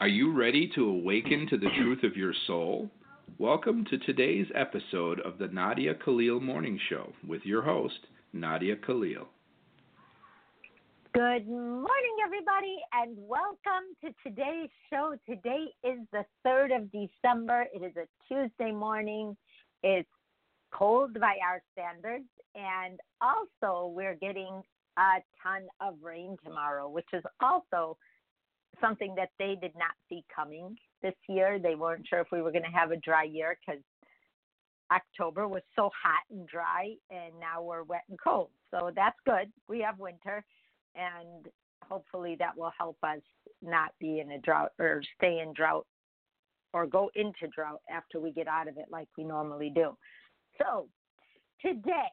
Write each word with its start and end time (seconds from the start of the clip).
Are 0.00 0.08
you 0.08 0.32
ready 0.32 0.66
to 0.76 0.88
awaken 0.88 1.46
to 1.50 1.58
the 1.58 1.68
truth 1.76 2.04
of 2.04 2.16
your 2.16 2.32
soul? 2.46 2.88
Welcome 3.36 3.84
to 3.90 3.98
today's 3.98 4.46
episode 4.54 5.20
of 5.20 5.36
the 5.36 5.48
Nadia 5.48 5.92
Khalil 5.94 6.40
Morning 6.40 6.80
Show 6.88 7.12
with 7.28 7.42
your 7.44 7.60
host, 7.60 8.06
Nadia 8.32 8.76
Khalil. 8.76 9.28
Good 11.12 11.46
morning, 11.46 12.16
everybody, 12.24 12.78
and 12.94 13.14
welcome 13.18 13.94
to 14.02 14.08
today's 14.26 14.70
show. 14.88 15.16
Today 15.28 15.66
is 15.84 15.98
the 16.12 16.24
3rd 16.46 16.78
of 16.78 16.90
December. 16.90 17.66
It 17.74 17.82
is 17.82 17.92
a 17.98 18.06
Tuesday 18.26 18.72
morning. 18.72 19.36
It's 19.82 20.08
cold 20.72 21.12
by 21.20 21.36
our 21.46 21.60
standards, 21.72 22.24
and 22.54 22.98
also 23.20 23.88
we're 23.88 24.16
getting 24.16 24.62
a 24.96 25.22
ton 25.42 25.66
of 25.82 25.96
rain 26.02 26.38
tomorrow, 26.42 26.88
which 26.88 27.08
is 27.12 27.22
also 27.42 27.98
something 28.80 29.14
that 29.16 29.30
they 29.38 29.56
did 29.60 29.72
not 29.76 29.92
see 30.08 30.24
coming 30.34 30.76
this 31.02 31.14
year. 31.28 31.58
They 31.58 31.74
weren't 31.74 32.06
sure 32.08 32.20
if 32.20 32.28
we 32.32 32.42
were 32.42 32.52
going 32.52 32.64
to 32.64 32.70
have 32.70 32.90
a 32.90 32.96
dry 32.96 33.24
year 33.24 33.56
because 33.66 33.82
October 34.92 35.46
was 35.46 35.62
so 35.76 35.90
hot 36.02 36.24
and 36.30 36.48
dry, 36.48 36.94
and 37.10 37.38
now 37.38 37.62
we're 37.62 37.84
wet 37.84 38.02
and 38.08 38.18
cold. 38.22 38.50
So 38.70 38.90
that's 38.94 39.16
good. 39.24 39.52
We 39.68 39.80
have 39.80 39.98
winter, 39.98 40.44
and 40.94 41.46
hopefully 41.88 42.36
that 42.38 42.56
will 42.56 42.72
help 42.76 42.96
us 43.02 43.20
not 43.62 43.90
be 44.00 44.20
in 44.20 44.32
a 44.32 44.38
drought 44.38 44.72
or 44.78 45.02
stay 45.16 45.40
in 45.40 45.52
drought 45.54 45.86
or 46.72 46.86
go 46.86 47.10
into 47.14 47.48
drought 47.54 47.80
after 47.90 48.20
we 48.20 48.32
get 48.32 48.48
out 48.48 48.68
of 48.68 48.76
it 48.76 48.86
like 48.90 49.08
we 49.16 49.24
normally 49.24 49.72
do. 49.74 49.96
So 50.60 50.88
today, 51.64 52.08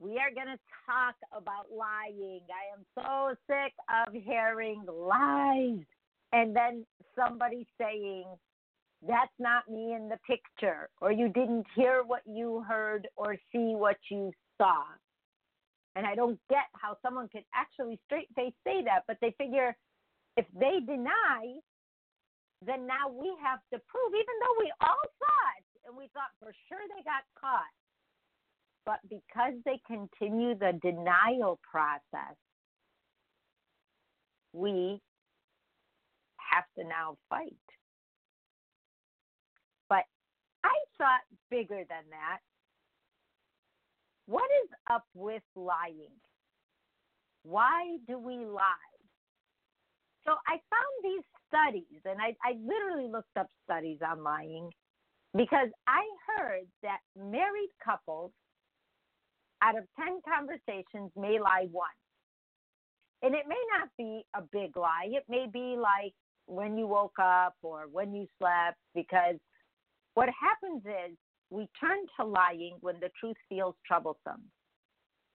we 0.00 0.12
are 0.18 0.32
going 0.34 0.48
to 0.48 0.58
talk 0.88 1.14
about 1.36 1.66
lying. 1.70 2.40
I 2.48 2.72
am 2.72 2.84
so 2.96 3.36
sick 3.46 3.74
of 3.86 4.14
hearing 4.14 4.82
lies. 4.90 5.84
And 6.32 6.56
then 6.56 6.86
somebody 7.14 7.66
saying, 7.78 8.24
that's 9.06 9.32
not 9.38 9.68
me 9.68 9.94
in 9.94 10.08
the 10.08 10.18
picture, 10.26 10.88
or 11.00 11.12
you 11.12 11.28
didn't 11.28 11.66
hear 11.74 12.02
what 12.06 12.22
you 12.26 12.64
heard 12.66 13.08
or 13.16 13.36
see 13.52 13.74
what 13.76 13.96
you 14.10 14.32
saw. 14.58 14.84
And 15.96 16.06
I 16.06 16.14
don't 16.14 16.38
get 16.48 16.68
how 16.74 16.96
someone 17.02 17.28
could 17.28 17.44
actually 17.54 17.98
straight 18.06 18.28
face 18.36 18.54
say 18.64 18.82
that, 18.84 19.04
but 19.06 19.16
they 19.20 19.34
figure 19.36 19.76
if 20.36 20.46
they 20.54 20.80
deny, 20.86 21.60
then 22.64 22.86
now 22.86 23.08
we 23.08 23.32
have 23.42 23.60
to 23.72 23.80
prove, 23.88 24.12
even 24.14 24.36
though 24.40 24.56
we 24.60 24.72
all 24.80 25.04
saw 25.18 25.40
it 25.58 25.64
and 25.88 25.96
we 25.96 26.08
thought 26.12 26.32
for 26.38 26.52
sure 26.68 26.80
they 26.88 27.02
got 27.02 27.24
caught 27.40 27.72
but 28.86 28.98
because 29.08 29.54
they 29.64 29.80
continue 29.86 30.54
the 30.54 30.78
denial 30.82 31.58
process, 31.70 32.36
we 34.52 35.00
have 36.36 36.64
to 36.78 36.84
now 36.88 37.16
fight. 37.28 37.54
But 39.88 40.04
I 40.64 40.74
thought 40.98 41.20
bigger 41.50 41.84
than 41.88 42.04
that. 42.10 42.38
What 44.26 44.48
is 44.64 44.70
up 44.90 45.04
with 45.14 45.42
lying? 45.56 46.14
Why 47.42 47.96
do 48.06 48.18
we 48.18 48.36
lie? 48.36 48.74
So 50.24 50.32
I 50.46 50.52
found 50.70 50.94
these 51.02 51.24
studies, 51.48 52.00
and 52.04 52.20
I, 52.20 52.36
I 52.44 52.52
literally 52.62 53.10
looked 53.10 53.36
up 53.38 53.48
studies 53.64 53.98
on 54.06 54.22
lying 54.22 54.70
because 55.36 55.68
I 55.86 56.02
heard 56.36 56.66
that 56.82 56.98
married 57.16 57.70
couples 57.82 58.32
out 59.62 59.76
of 59.76 59.84
10 59.96 60.20
conversations 60.26 61.10
may 61.16 61.38
lie 61.38 61.66
once. 61.70 61.92
And 63.22 63.34
it 63.34 63.44
may 63.46 63.62
not 63.78 63.88
be 63.98 64.24
a 64.34 64.42
big 64.52 64.76
lie. 64.76 65.08
It 65.08 65.24
may 65.28 65.46
be 65.52 65.76
like 65.76 66.14
when 66.46 66.78
you 66.78 66.86
woke 66.86 67.18
up 67.20 67.54
or 67.62 67.84
when 67.90 68.14
you 68.14 68.26
slept, 68.38 68.78
because 68.94 69.36
what 70.14 70.28
happens 70.28 70.82
is 70.84 71.16
we 71.50 71.68
turn 71.78 71.98
to 72.18 72.24
lying 72.24 72.76
when 72.80 72.96
the 73.00 73.10
truth 73.18 73.36
feels 73.48 73.74
troublesome. 73.86 74.42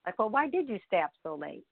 Like, 0.06 0.18
well, 0.18 0.30
why 0.30 0.50
did 0.50 0.68
you 0.68 0.80
stay 0.88 1.02
up 1.02 1.12
so 1.24 1.36
late? 1.36 1.66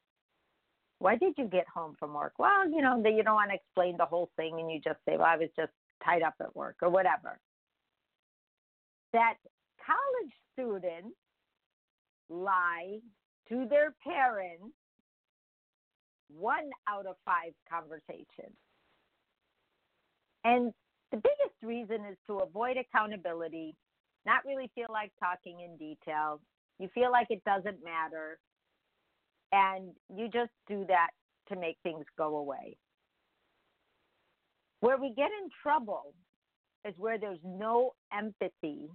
Why 1.00 1.16
did 1.16 1.34
you 1.38 1.46
get 1.46 1.66
home 1.74 1.96
from 2.00 2.14
work? 2.14 2.34
Well, 2.38 2.70
you 2.70 2.82
know, 2.82 2.96
you 3.04 3.24
don't 3.24 3.36
want 3.36 3.50
to 3.52 3.56
explain 3.56 3.98
the 3.98 4.06
whole 4.06 4.30
thing 4.38 4.60
and 4.60 4.72
you 4.72 4.80
just 4.84 5.00
say, 5.08 5.18
well, 5.18 5.28
I 5.28 5.38
was 5.38 5.50
just 5.56 5.72
tied 6.06 6.22
up 6.22 6.36
at 6.40 6.56
work 6.56 6.78
or 6.82 6.90
whatever. 6.90 7.40
That 9.12 9.36
college 9.86 10.34
students 10.54 11.18
lie 12.34 13.00
to 13.50 13.66
their 13.70 13.94
parents 14.04 14.74
one 16.30 16.70
out 16.90 17.06
of 17.06 17.16
five 17.26 17.54
conversations. 17.70 18.58
And 20.44 20.74
the 21.12 21.18
biggest 21.18 21.56
reason 21.62 22.06
is 22.10 22.18
to 22.28 22.40
avoid 22.40 22.78
accountability, 22.78 23.76
not 24.26 24.46
really 24.46 24.72
feel 24.74 24.88
like 24.92 25.12
talking 25.20 25.60
in 25.62 25.78
detail. 25.78 26.42
You 26.80 26.90
feel 26.94 27.12
like 27.12 27.28
it 27.30 27.44
doesn't 27.46 27.84
matter. 27.84 28.40
And 29.52 29.92
you 30.14 30.28
just 30.28 30.52
do 30.68 30.86
that 30.88 31.10
to 31.50 31.60
make 31.60 31.78
things 31.84 32.06
go 32.18 32.38
away. 32.38 32.78
Where 34.80 34.98
we 34.98 35.14
get 35.16 35.30
in 35.42 35.50
trouble 35.62 36.14
is 36.86 36.94
where 36.98 37.20
there's 37.20 37.40
no 37.46 37.92
empathy 38.12 38.90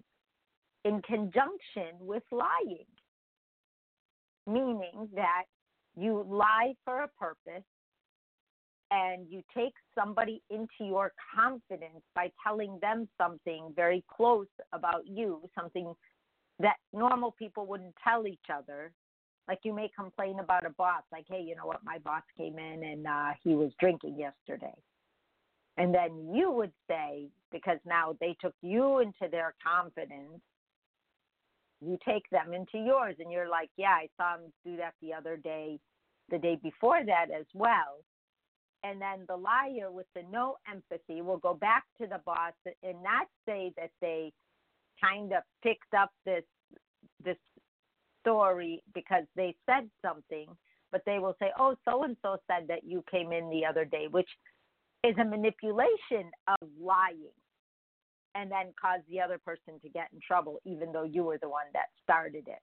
in 0.84 1.00
conjunction 1.02 1.96
with 2.00 2.22
lying 2.30 2.84
meaning 4.48 5.08
that 5.14 5.44
you 5.96 6.24
lie 6.28 6.74
for 6.84 7.02
a 7.02 7.08
purpose 7.08 7.64
and 8.90 9.26
you 9.28 9.42
take 9.54 9.74
somebody 9.94 10.42
into 10.50 10.68
your 10.80 11.12
confidence 11.34 12.02
by 12.14 12.30
telling 12.42 12.78
them 12.80 13.08
something 13.20 13.72
very 13.76 14.02
close 14.10 14.46
about 14.72 15.06
you, 15.06 15.42
something 15.58 15.92
that 16.58 16.76
normal 16.92 17.32
people 17.38 17.66
wouldn't 17.66 17.94
tell 18.02 18.26
each 18.26 18.46
other. 18.52 18.92
Like 19.46 19.60
you 19.62 19.74
may 19.74 19.90
complain 19.96 20.40
about 20.40 20.66
a 20.66 20.70
boss, 20.70 21.02
like, 21.12 21.24
hey, 21.28 21.42
you 21.42 21.54
know 21.54 21.66
what, 21.66 21.84
my 21.84 21.98
boss 21.98 22.22
came 22.36 22.58
in 22.58 22.82
and 22.82 23.06
uh, 23.06 23.30
he 23.42 23.54
was 23.54 23.72
drinking 23.78 24.18
yesterday. 24.18 24.74
And 25.76 25.94
then 25.94 26.30
you 26.34 26.50
would 26.50 26.72
say, 26.90 27.28
because 27.52 27.78
now 27.86 28.16
they 28.20 28.36
took 28.40 28.54
you 28.62 28.98
into 28.98 29.30
their 29.30 29.54
confidence, 29.64 30.40
you 31.80 31.98
take 32.06 32.28
them 32.30 32.52
into 32.52 32.78
yours 32.84 33.16
and 33.18 33.30
you're 33.30 33.48
like, 33.48 33.70
yeah, 33.76 33.96
I 33.96 34.08
saw 34.16 34.34
him 34.36 34.52
do 34.64 34.76
that 34.76 34.94
the 35.00 35.12
other 35.14 35.36
day, 35.36 35.78
the 36.30 36.38
day 36.38 36.58
before 36.62 37.04
that 37.04 37.26
as 37.30 37.46
well. 37.54 38.02
And 38.84 39.00
then 39.00 39.24
the 39.28 39.36
liar 39.36 39.90
with 39.90 40.06
the 40.14 40.22
no 40.30 40.56
empathy 40.70 41.22
will 41.22 41.38
go 41.38 41.54
back 41.54 41.84
to 42.00 42.06
the 42.06 42.20
boss 42.24 42.52
and 42.82 43.02
not 43.02 43.26
say 43.46 43.72
that 43.76 43.90
they 44.00 44.32
kind 45.02 45.32
of 45.32 45.42
picked 45.62 45.94
up 45.96 46.10
this 46.24 46.44
this 47.24 47.36
story 48.20 48.82
because 48.94 49.24
they 49.34 49.54
said 49.66 49.88
something, 50.04 50.46
but 50.92 51.02
they 51.06 51.18
will 51.18 51.34
say, 51.40 51.50
"Oh, 51.58 51.74
so 51.84 52.04
and 52.04 52.16
so 52.22 52.36
said 52.46 52.68
that 52.68 52.84
you 52.84 53.02
came 53.10 53.32
in 53.32 53.50
the 53.50 53.66
other 53.66 53.84
day," 53.84 54.06
which 54.08 54.28
is 55.02 55.16
a 55.18 55.24
manipulation 55.24 56.30
of 56.46 56.68
lying 56.80 57.32
and 58.34 58.50
then 58.50 58.72
cause 58.80 59.00
the 59.08 59.20
other 59.20 59.38
person 59.38 59.80
to 59.82 59.88
get 59.88 60.08
in 60.12 60.20
trouble, 60.26 60.60
even 60.64 60.92
though 60.92 61.04
you 61.04 61.24
were 61.24 61.38
the 61.38 61.48
one 61.48 61.66
that 61.72 61.86
started 62.02 62.46
it. 62.46 62.60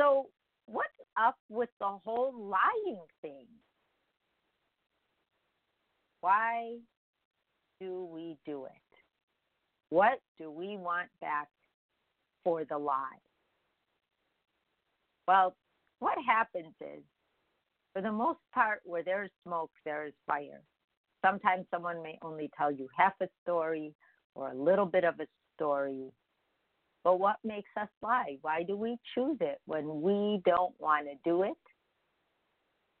So, 0.00 0.28
what's 0.66 0.88
up 1.16 1.36
with 1.48 1.68
the 1.80 1.98
whole 2.04 2.34
lying 2.34 3.02
thing? 3.22 3.46
Why 6.20 6.78
do 7.80 8.08
we 8.12 8.36
do 8.46 8.64
it? 8.64 8.70
What 9.90 10.20
do 10.38 10.50
we 10.50 10.76
want 10.76 11.08
back 11.20 11.48
for 12.42 12.64
the 12.64 12.78
lie? 12.78 13.20
Well, 15.28 15.54
what 16.00 16.16
happens 16.26 16.74
is, 16.80 17.02
for 17.92 18.02
the 18.02 18.12
most 18.12 18.40
part, 18.52 18.80
where 18.84 19.02
there's 19.02 19.30
smoke, 19.46 19.70
there 19.84 20.06
is 20.06 20.14
fire. 20.26 20.62
Sometimes 21.24 21.66
someone 21.70 22.02
may 22.02 22.18
only 22.22 22.50
tell 22.56 22.72
you 22.72 22.88
half 22.96 23.14
a 23.22 23.28
story 23.42 23.94
or 24.34 24.50
a 24.50 24.54
little 24.54 24.86
bit 24.86 25.04
of 25.04 25.20
a 25.20 25.26
story. 25.56 26.12
But 27.04 27.20
what 27.20 27.36
makes 27.44 27.70
us 27.80 27.88
lie? 28.02 28.38
Why 28.40 28.62
do 28.62 28.76
we 28.76 28.96
choose 29.14 29.36
it 29.40 29.60
when 29.66 30.00
we 30.00 30.40
don't 30.44 30.74
want 30.78 31.06
to 31.06 31.14
do 31.24 31.42
it? 31.42 31.52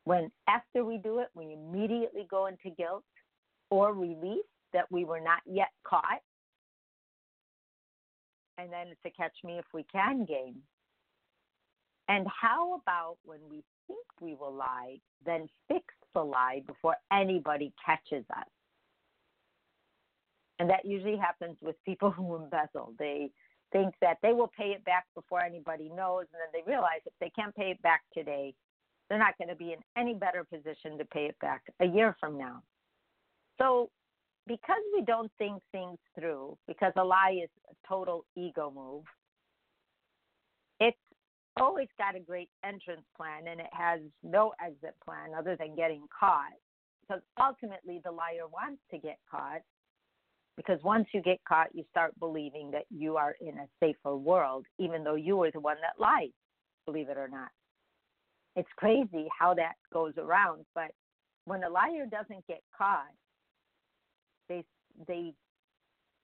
When 0.04 0.30
after 0.46 0.84
we 0.84 0.98
do 0.98 1.20
it, 1.20 1.28
we 1.34 1.54
immediately 1.54 2.26
go 2.30 2.46
into 2.46 2.70
guilt 2.76 3.04
or 3.70 3.94
relief 3.94 4.44
that 4.74 4.90
we 4.90 5.04
were 5.04 5.20
not 5.20 5.40
yet 5.46 5.70
caught. 5.86 6.20
And 8.58 8.70
then 8.70 8.88
it's 8.88 9.00
a 9.06 9.10
catch 9.10 9.36
me 9.42 9.58
if 9.58 9.64
we 9.72 9.84
can 9.90 10.26
game. 10.26 10.56
And 12.08 12.26
how 12.28 12.80
about 12.82 13.16
when 13.24 13.40
we 13.50 13.64
think 13.86 14.04
we 14.20 14.34
will 14.34 14.52
lie, 14.52 14.98
then 15.24 15.48
fix 15.68 15.86
the 16.14 16.22
lie 16.22 16.62
before 16.66 16.96
anybody 17.10 17.72
catches 17.84 18.24
us? 18.36 18.46
And 20.58 20.70
that 20.70 20.84
usually 20.84 21.16
happens 21.16 21.56
with 21.60 21.76
people 21.84 22.10
who 22.16 22.36
embezzle. 22.36 22.94
They 22.98 23.30
think 23.72 23.94
that 24.00 24.18
they 24.22 24.32
will 24.32 24.50
pay 24.56 24.68
it 24.68 24.84
back 24.84 25.06
before 25.14 25.42
anybody 25.42 25.90
knows, 25.94 26.26
and 26.32 26.40
then 26.40 26.52
they 26.52 26.70
realize 26.70 27.00
if 27.06 27.12
they 27.20 27.30
can't 27.30 27.54
pay 27.54 27.70
it 27.70 27.82
back 27.82 28.02
today, 28.12 28.54
they're 29.08 29.18
not 29.18 29.36
going 29.36 29.48
to 29.48 29.56
be 29.56 29.72
in 29.72 29.78
any 29.96 30.14
better 30.14 30.44
position 30.44 30.96
to 30.98 31.04
pay 31.04 31.26
it 31.26 31.36
back 31.40 31.62
a 31.80 31.86
year 31.86 32.16
from 32.20 32.38
now. 32.38 32.62
So, 33.60 33.90
because 34.46 34.82
we 34.94 35.04
don't 35.04 35.30
think 35.38 35.62
things 35.72 35.98
through, 36.18 36.56
because 36.66 36.92
a 36.96 37.04
lie 37.04 37.40
is 37.42 37.50
a 37.70 37.88
total 37.88 38.24
ego 38.36 38.72
move, 38.74 39.04
it's 40.80 40.96
always 41.58 41.88
got 41.98 42.16
a 42.16 42.20
great 42.20 42.50
entrance 42.64 43.04
plan 43.16 43.46
and 43.48 43.60
it 43.60 43.70
has 43.72 44.00
no 44.22 44.52
exit 44.64 44.94
plan 45.04 45.30
other 45.36 45.56
than 45.56 45.74
getting 45.76 46.06
caught. 46.18 46.52
Because 47.02 47.22
ultimately, 47.40 48.00
the 48.04 48.10
liar 48.10 48.48
wants 48.50 48.80
to 48.90 48.98
get 48.98 49.18
caught. 49.30 49.60
Because 50.56 50.78
once 50.84 51.06
you 51.12 51.20
get 51.20 51.40
caught, 51.48 51.74
you 51.74 51.84
start 51.90 52.18
believing 52.18 52.70
that 52.70 52.84
you 52.90 53.16
are 53.16 53.34
in 53.40 53.58
a 53.58 53.66
safer 53.80 54.16
world, 54.16 54.66
even 54.78 55.02
though 55.02 55.16
you 55.16 55.36
were 55.36 55.50
the 55.50 55.60
one 55.60 55.76
that 55.82 56.00
lied, 56.00 56.32
believe 56.86 57.08
it 57.08 57.16
or 57.16 57.28
not. 57.28 57.48
It's 58.56 58.68
crazy 58.76 59.26
how 59.36 59.54
that 59.54 59.74
goes 59.92 60.12
around, 60.16 60.64
but 60.74 60.92
when 61.44 61.64
a 61.64 61.68
liar 61.68 62.06
doesn't 62.08 62.46
get 62.46 62.62
caught, 62.76 63.10
they 64.48 64.64
they 65.08 65.34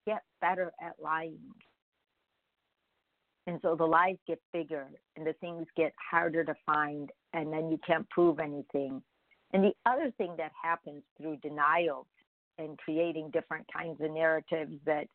get 0.07 0.23
better 0.41 0.73
at 0.81 0.95
lying. 1.03 1.39
And 3.47 3.59
so 3.63 3.75
the 3.75 3.85
lies 3.85 4.17
get 4.29 4.41
bigger 4.53 4.87
and 5.17 5.27
the 5.27 5.33
things 5.35 5.67
get 5.77 5.93
harder 6.11 6.45
to 6.45 6.55
find 6.65 7.11
and 7.33 7.53
then 7.53 7.71
you 7.71 7.79
can't 7.85 8.09
prove 8.11 8.39
anything. 8.39 9.03
And 9.53 9.65
the 9.65 9.75
other 9.87 10.13
thing 10.19 10.35
that 10.39 10.53
happens 10.63 11.03
through 11.19 11.39
denial 11.39 12.07
and 12.61 12.79
creating 12.79 13.31
different 13.31 13.67
kinds 13.73 14.01
of 14.01 14.11
narratives 14.13 14.75
that 14.87 15.07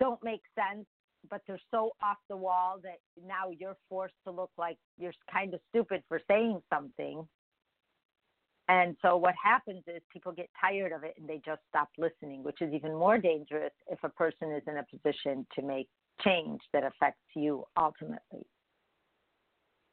don't 0.00 0.22
make 0.24 0.42
sense 0.56 0.86
but 1.30 1.42
they're 1.46 1.60
so 1.70 1.92
off 2.02 2.18
the 2.28 2.36
wall 2.36 2.78
that 2.82 2.98
now 3.26 3.50
you're 3.58 3.76
forced 3.88 4.14
to 4.24 4.30
look 4.30 4.50
like 4.58 4.76
you're 4.98 5.12
kind 5.32 5.54
of 5.54 5.60
stupid 5.70 6.02
for 6.08 6.20
saying 6.28 6.60
something. 6.72 7.26
And 8.68 8.96
so 9.02 9.16
what 9.16 9.34
happens 9.42 9.82
is 9.86 10.00
people 10.10 10.32
get 10.32 10.48
tired 10.58 10.92
of 10.92 11.04
it 11.04 11.14
and 11.18 11.28
they 11.28 11.40
just 11.44 11.60
stop 11.68 11.88
listening, 11.98 12.42
which 12.42 12.62
is 12.62 12.72
even 12.72 12.94
more 12.94 13.18
dangerous 13.18 13.72
if 13.90 13.98
a 14.02 14.08
person 14.08 14.52
is 14.52 14.62
in 14.66 14.78
a 14.78 14.84
position 14.84 15.46
to 15.54 15.62
make 15.62 15.88
change 16.22 16.60
that 16.72 16.82
affects 16.84 17.20
you 17.34 17.64
ultimately. 17.76 18.46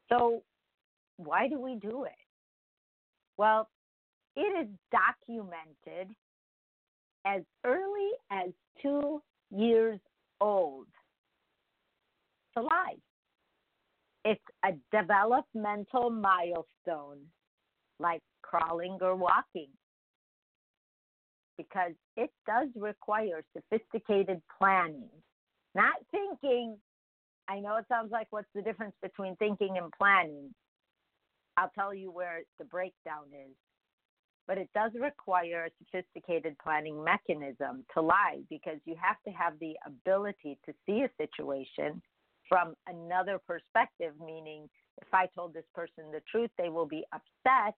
So 0.10 0.44
why 1.18 1.48
do 1.48 1.60
we 1.60 1.76
do 1.76 2.06
it? 2.06 2.12
Well, 3.38 3.70
it 4.36 4.66
is 4.66 4.68
documented 4.92 6.16
as 7.26 7.42
early 7.66 8.12
as 8.32 8.50
two 8.82 9.22
years 9.52 10.00
old 10.40 10.88
to 12.56 12.62
lie. 12.64 12.96
It's 14.24 14.42
a 14.64 14.72
developmental 14.92 16.10
milestone 16.10 17.20
like 18.00 18.22
crawling 18.42 18.98
or 19.02 19.16
walking 19.16 19.70
because 21.58 21.92
it 22.18 22.32
does 22.48 22.70
require 22.76 23.44
sophisticated 23.56 24.42
planning, 24.58 25.10
not 25.76 25.94
thinking. 26.12 26.78
I 27.48 27.60
know 27.60 27.78
it 27.78 27.86
sounds 27.88 28.12
like 28.12 28.28
what's 28.30 28.48
the 28.56 28.62
difference 28.62 28.96
between 29.02 29.36
thinking 29.36 29.78
and 29.78 29.92
planning? 29.98 30.54
I'll 31.58 31.72
tell 31.78 31.94
you 31.94 32.12
where 32.12 32.42
the 32.60 32.66
breakdown 32.66 33.26
is. 33.32 33.56
But 34.48 34.58
it 34.58 34.70
does 34.74 34.92
require 35.00 35.66
a 35.66 35.70
sophisticated 35.78 36.58
planning 36.62 37.02
mechanism 37.04 37.86
to 37.94 38.02
lie 38.02 38.40
because 38.50 38.80
you 38.86 38.96
have 39.02 39.18
to 39.26 39.32
have 39.32 39.54
the 39.60 39.76
ability 39.86 40.58
to 40.66 40.74
see 40.86 41.04
a 41.04 41.10
situation 41.18 42.02
from 42.50 42.74
another 42.88 43.40
perspective, 43.48 44.14
meaning 44.24 44.70
if 45.02 45.08
I 45.14 45.28
told 45.34 45.54
this 45.54 45.66
person 45.74 46.12
the 46.12 46.22
truth, 46.30 46.50
they 46.58 46.70
will 46.70 46.86
be 46.88 47.06
upset. 47.14 47.76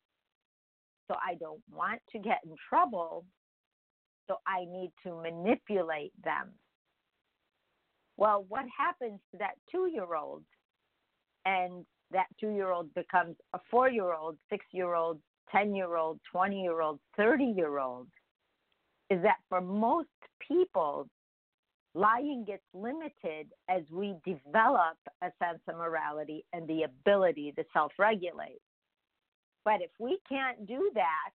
So 1.07 1.15
I 1.15 1.35
don't 1.35 1.61
want 1.71 2.01
to 2.11 2.19
get 2.19 2.39
in 2.43 2.55
trouble. 2.69 3.25
So 4.27 4.37
I 4.47 4.65
need 4.65 4.91
to 5.05 5.21
manipulate 5.21 6.13
them. 6.23 6.51
Well, 8.17 8.45
what 8.47 8.65
happens 8.75 9.19
to 9.31 9.37
that 9.39 9.55
two 9.71 9.87
year 9.87 10.15
old? 10.15 10.43
And 11.45 11.85
that 12.11 12.27
two 12.39 12.49
year 12.49 12.71
old 12.71 12.93
becomes 12.93 13.35
a 13.53 13.59
four 13.69 13.89
year 13.89 14.13
old, 14.13 14.37
six 14.49 14.65
year 14.71 14.93
old, 14.93 15.19
10 15.51 15.75
year 15.75 15.95
old, 15.95 16.19
20 16.31 16.61
year 16.61 16.81
old, 16.81 16.99
30 17.17 17.43
year 17.43 17.77
old 17.79 18.07
is 19.09 19.21
that 19.23 19.37
for 19.49 19.61
most 19.61 20.07
people, 20.47 21.07
lying 21.93 22.43
gets 22.45 22.63
limited 22.73 23.47
as 23.69 23.83
we 23.91 24.15
develop 24.25 24.97
a 25.21 25.29
sense 25.43 25.59
of 25.67 25.75
morality 25.75 26.43
and 26.53 26.67
the 26.67 26.83
ability 26.83 27.53
to 27.55 27.63
self 27.73 27.91
regulate. 27.99 28.61
But 29.65 29.81
if 29.81 29.91
we 29.99 30.19
can't 30.27 30.65
do 30.67 30.91
that, 30.95 31.31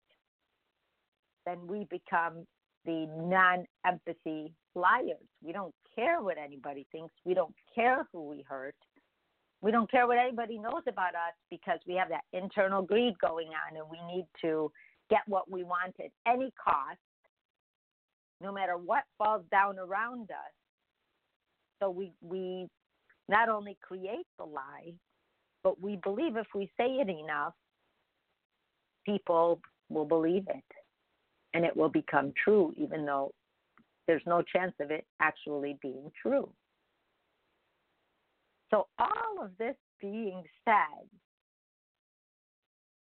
then 1.45 1.67
we 1.67 1.87
become 1.89 2.45
the 2.85 3.07
non 3.07 3.65
empathy 3.85 4.53
liars. 4.75 5.27
We 5.43 5.51
don't 5.53 5.73
care 5.95 6.21
what 6.21 6.37
anybody 6.37 6.87
thinks, 6.91 7.13
we 7.25 7.33
don't 7.33 7.55
care 7.75 8.07
who 8.11 8.27
we 8.27 8.43
hurt. 8.47 8.75
We 9.67 9.73
don't 9.73 9.91
care 9.91 10.07
what 10.07 10.17
anybody 10.17 10.57
knows 10.57 10.83
about 10.87 11.13
us 11.13 11.33
because 11.51 11.79
we 11.85 11.95
have 11.95 12.07
that 12.07 12.23
internal 12.31 12.81
greed 12.81 13.19
going 13.19 13.49
on 13.49 13.75
and 13.75 13.85
we 13.91 13.97
need 14.15 14.25
to 14.39 14.71
get 15.09 15.19
what 15.27 15.51
we 15.51 15.65
want 15.65 15.93
at 15.99 16.09
any 16.25 16.53
cost 16.53 16.99
no 18.39 18.53
matter 18.53 18.77
what 18.77 19.03
falls 19.17 19.43
down 19.51 19.77
around 19.77 20.31
us. 20.31 20.53
So 21.81 21.89
we 21.89 22.13
we 22.21 22.69
not 23.27 23.49
only 23.49 23.77
create 23.81 24.25
the 24.37 24.45
lie, 24.45 24.93
but 25.65 25.81
we 25.81 25.97
believe 25.97 26.37
if 26.37 26.47
we 26.55 26.71
say 26.77 26.85
it 26.85 27.09
enough, 27.09 27.53
people 29.05 29.59
will 29.89 30.05
believe 30.05 30.45
it 30.47 30.63
and 31.53 31.65
it 31.65 31.75
will 31.75 31.89
become 31.89 32.31
true, 32.41 32.73
even 32.77 33.05
though 33.05 33.33
there's 34.07 34.23
no 34.25 34.41
chance 34.41 34.75
of 34.79 34.91
it 34.91 35.05
actually 35.19 35.77
being 35.81 36.09
true. 36.21 36.49
So, 38.69 38.87
all 38.99 39.43
of 39.43 39.51
this 39.57 39.75
being 40.01 40.43
said, 40.65 41.07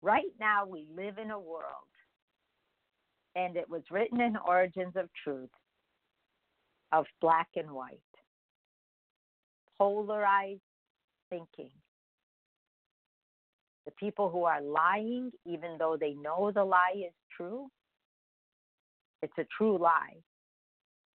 right 0.03 0.33
now 0.41 0.67
we 0.67 0.89
live 0.95 1.19
in 1.19 1.31
a 1.31 1.39
world 1.39 1.63
and 3.35 3.57
it 3.57 3.69
was 3.69 3.83
written 3.91 4.21
in 4.21 4.37
Origins 4.37 4.95
of 4.97 5.09
Truth 5.25 5.51
of 6.93 7.07
black 7.21 7.49
and 7.57 7.71
white, 7.71 7.99
polarized 9.79 10.61
thinking. 11.31 11.71
The 13.87 13.93
people 13.93 14.29
who 14.31 14.45
are 14.45 14.61
lying, 14.61 15.31
even 15.47 15.77
though 15.79 15.97
they 15.99 16.13
know 16.13 16.53
the 16.55 16.65
lie 16.65 16.95
is 16.97 17.15
true, 17.35 17.69
it's 19.23 19.33
a 19.39 19.47
true 19.57 19.79
lie. 19.79 20.17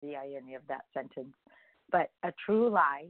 The 0.03 0.17
irony 0.17 0.55
of 0.55 0.63
that 0.69 0.85
sentence. 0.95 1.35
But 1.91 2.11
a 2.23 2.33
true 2.45 2.71
lie, 2.71 3.09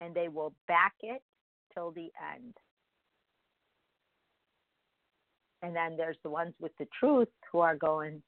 and 0.00 0.14
they 0.14 0.28
will 0.28 0.52
back 0.66 0.94
it 1.02 1.22
till 1.74 1.90
the 1.90 2.10
end. 2.34 2.54
And 5.62 5.74
then 5.74 5.96
there's 5.96 6.18
the 6.22 6.30
ones 6.30 6.54
with 6.60 6.72
the 6.78 6.86
truth 6.98 7.28
who 7.50 7.60
are 7.60 7.76
going, 7.76 8.22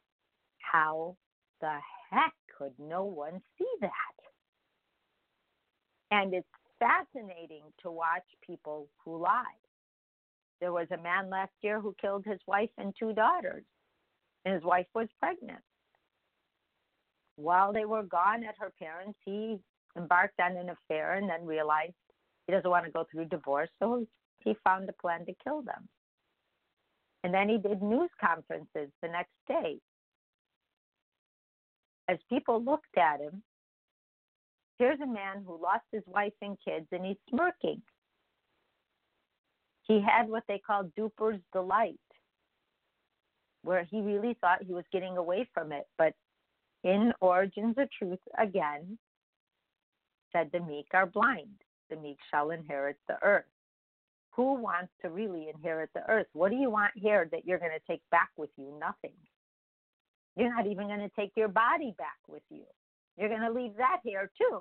How 0.58 1.16
the 1.60 1.78
heck 2.10 2.34
could 2.58 2.72
no 2.78 3.04
one 3.04 3.40
see 3.58 3.68
that? 3.80 3.90
And 6.10 6.34
it's 6.34 6.48
fascinating 6.80 7.62
to 7.82 7.90
watch 7.90 8.24
people 8.44 8.88
who 9.04 9.18
lie. 9.22 9.44
There 10.60 10.72
was 10.72 10.88
a 10.90 11.02
man 11.02 11.30
last 11.30 11.52
year 11.62 11.80
who 11.80 11.94
killed 12.00 12.24
his 12.26 12.40
wife 12.46 12.70
and 12.76 12.94
two 12.98 13.12
daughters, 13.12 13.64
and 14.44 14.54
his 14.54 14.64
wife 14.64 14.86
was 14.94 15.08
pregnant. 15.20 15.62
While 17.36 17.72
they 17.72 17.84
were 17.84 18.02
gone 18.02 18.44
at 18.44 18.56
her 18.58 18.72
parents', 18.78 19.18
he 19.24 19.58
embarked 19.96 20.40
on 20.40 20.56
an 20.56 20.70
affair 20.70 21.14
and 21.14 21.28
then 21.28 21.46
realized 21.46 21.94
he 22.46 22.52
doesn't 22.52 22.70
want 22.70 22.84
to 22.84 22.90
go 22.90 23.04
through 23.10 23.26
divorce, 23.26 23.70
so 23.78 24.06
he 24.40 24.54
found 24.64 24.88
a 24.88 24.92
plan 24.94 25.26
to 25.26 25.34
kill 25.44 25.62
them. 25.62 25.88
And 27.22 27.34
then 27.34 27.48
he 27.48 27.58
did 27.58 27.82
news 27.82 28.10
conferences 28.20 28.90
the 29.02 29.08
next 29.08 29.34
day. 29.46 29.78
As 32.08 32.18
people 32.28 32.62
looked 32.62 32.96
at 32.96 33.20
him, 33.20 33.42
Here's 34.80 35.00
a 35.00 35.06
man 35.06 35.44
who 35.46 35.60
lost 35.62 35.84
his 35.92 36.02
wife 36.06 36.32
and 36.40 36.56
kids 36.66 36.86
and 36.90 37.04
he's 37.04 37.18
smirking. 37.28 37.82
He 39.82 40.00
had 40.00 40.26
what 40.26 40.44
they 40.48 40.58
call 40.58 40.90
duper's 40.96 41.40
delight, 41.52 42.00
where 43.62 43.84
he 43.84 44.00
really 44.00 44.38
thought 44.40 44.62
he 44.66 44.72
was 44.72 44.86
getting 44.90 45.18
away 45.18 45.46
from 45.52 45.70
it. 45.72 45.84
But 45.98 46.14
in 46.82 47.12
Origins 47.20 47.74
of 47.76 47.90
Truth, 47.90 48.20
again, 48.38 48.98
said 50.32 50.50
the 50.52 50.60
meek 50.60 50.86
are 50.92 51.06
blind. 51.06 51.56
The 51.88 51.96
meek 51.96 52.18
shall 52.30 52.50
inherit 52.50 52.96
the 53.08 53.16
earth. 53.22 53.44
Who 54.32 54.54
wants 54.54 54.92
to 55.02 55.10
really 55.10 55.48
inherit 55.52 55.90
the 55.94 56.08
earth? 56.08 56.28
What 56.32 56.50
do 56.50 56.56
you 56.56 56.70
want 56.70 56.92
here 56.94 57.28
that 57.32 57.44
you're 57.44 57.58
going 57.58 57.72
to 57.72 57.92
take 57.92 58.02
back 58.10 58.30
with 58.36 58.50
you? 58.56 58.72
Nothing. 58.78 59.16
You're 60.36 60.54
not 60.54 60.66
even 60.66 60.86
going 60.86 61.00
to 61.00 61.10
take 61.16 61.32
your 61.36 61.48
body 61.48 61.94
back 61.98 62.18
with 62.28 62.42
you. 62.50 62.62
You're 63.18 63.28
going 63.28 63.40
to 63.40 63.50
leave 63.50 63.76
that 63.76 63.98
here 64.04 64.30
too. 64.38 64.60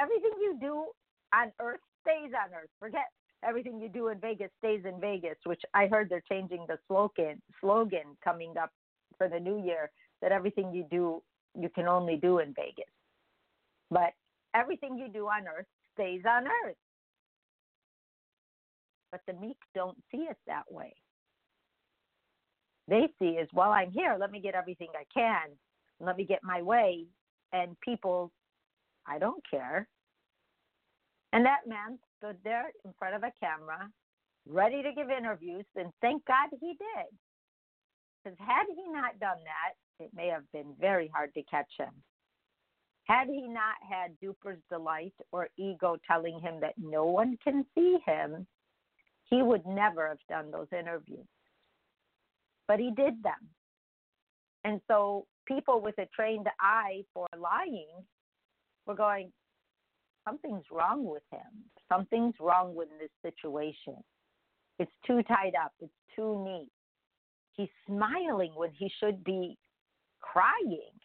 Everything 0.00 0.30
you 0.40 0.56
do 0.60 0.86
on 1.34 1.52
earth 1.60 1.80
stays 2.02 2.32
on 2.32 2.54
earth. 2.54 2.70
Forget 2.78 3.06
everything 3.46 3.80
you 3.80 3.88
do 3.88 4.08
in 4.08 4.18
Vegas 4.20 4.50
stays 4.58 4.82
in 4.84 5.00
Vegas, 5.00 5.36
which 5.44 5.62
I 5.74 5.86
heard 5.86 6.08
they're 6.08 6.22
changing 6.28 6.64
the 6.68 6.78
slogan 6.88 7.42
slogan 7.60 8.16
coming 8.22 8.54
up 8.60 8.70
for 9.18 9.28
the 9.28 9.38
new 9.38 9.62
year 9.62 9.90
that 10.22 10.32
everything 10.32 10.72
you 10.72 10.86
do 10.90 11.22
you 11.58 11.68
can 11.68 11.86
only 11.86 12.16
do 12.16 12.38
in 12.38 12.54
Vegas. 12.54 12.90
But 13.90 14.12
everything 14.54 14.96
you 14.96 15.08
do 15.08 15.26
on 15.26 15.46
earth 15.46 15.66
stays 15.94 16.22
on 16.28 16.44
earth. 16.46 16.76
But 19.10 19.20
the 19.26 19.34
meek 19.34 19.58
don't 19.74 19.96
see 20.10 20.22
it 20.22 20.36
that 20.46 20.64
way. 20.70 20.94
They 22.88 23.08
see 23.18 23.38
as 23.40 23.48
well, 23.54 23.70
I'm 23.70 23.90
here, 23.90 24.16
let 24.18 24.30
me 24.30 24.40
get 24.40 24.54
everything 24.54 24.88
I 24.94 25.04
can, 25.12 25.50
let 26.00 26.16
me 26.16 26.24
get 26.24 26.40
my 26.42 26.62
way. 26.62 27.04
And 27.52 27.78
people, 27.80 28.30
I 29.06 29.18
don't 29.18 29.42
care. 29.50 29.88
And 31.32 31.46
that 31.46 31.66
man 31.66 31.98
stood 32.18 32.36
there 32.44 32.70
in 32.84 32.92
front 32.98 33.14
of 33.14 33.22
a 33.22 33.32
camera, 33.40 33.88
ready 34.46 34.82
to 34.82 34.92
give 34.92 35.10
interviews, 35.10 35.64
and 35.76 35.90
thank 36.00 36.24
God 36.26 36.48
he 36.60 36.76
did. 36.78 37.18
Because 38.22 38.38
had 38.38 38.64
he 38.68 38.90
not 38.92 39.18
done 39.18 39.38
that, 39.44 40.04
it 40.04 40.10
may 40.14 40.28
have 40.28 40.44
been 40.52 40.74
very 40.80 41.10
hard 41.14 41.32
to 41.34 41.42
catch 41.44 41.70
him. 41.78 41.90
Had 43.04 43.28
he 43.28 43.46
not 43.46 43.76
had 43.88 44.18
Duper's 44.22 44.62
delight 44.70 45.14
or 45.30 45.48
ego 45.58 45.96
telling 46.06 46.40
him 46.40 46.60
that 46.60 46.74
no 46.78 47.04
one 47.04 47.36
can 47.44 47.64
see 47.74 47.98
him, 48.06 48.46
he 49.24 49.42
would 49.42 49.66
never 49.66 50.08
have 50.08 50.18
done 50.28 50.50
those 50.50 50.68
interviews. 50.72 51.26
But 52.66 52.80
he 52.80 52.90
did 52.96 53.22
them. 53.22 53.48
And 54.64 54.80
so 54.88 55.26
people 55.46 55.82
with 55.82 55.98
a 55.98 56.08
trained 56.14 56.46
eye 56.60 57.02
for 57.12 57.26
lying 57.38 57.88
were 58.86 58.94
going, 58.94 59.30
something's 60.26 60.64
wrong 60.70 61.04
with 61.04 61.22
him. 61.30 61.40
Something's 61.92 62.34
wrong 62.40 62.74
with 62.74 62.88
this 62.98 63.10
situation. 63.22 63.96
It's 64.78 64.92
too 65.06 65.22
tied 65.24 65.52
up. 65.62 65.72
It's 65.80 65.92
too 66.16 66.42
neat. 66.42 66.70
He's 67.52 67.68
smiling 67.86 68.52
when 68.56 68.70
he 68.72 68.90
should 68.98 69.22
be 69.22 69.56
crying. 70.20 70.98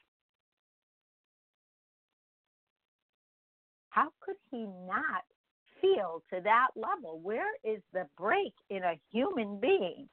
How 3.99 4.13
could 4.21 4.37
he 4.49 4.65
not 4.87 5.25
feel 5.81 6.23
to 6.33 6.39
that 6.41 6.67
level? 6.77 7.19
Where 7.21 7.51
is 7.65 7.81
the 7.91 8.07
break 8.17 8.53
in 8.69 8.83
a 8.83 8.97
human 9.11 9.59
being? 9.59 10.07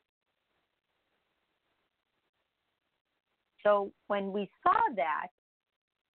So 3.63 3.93
when 4.09 4.33
we 4.33 4.51
saw 4.65 4.75
that, 4.97 5.29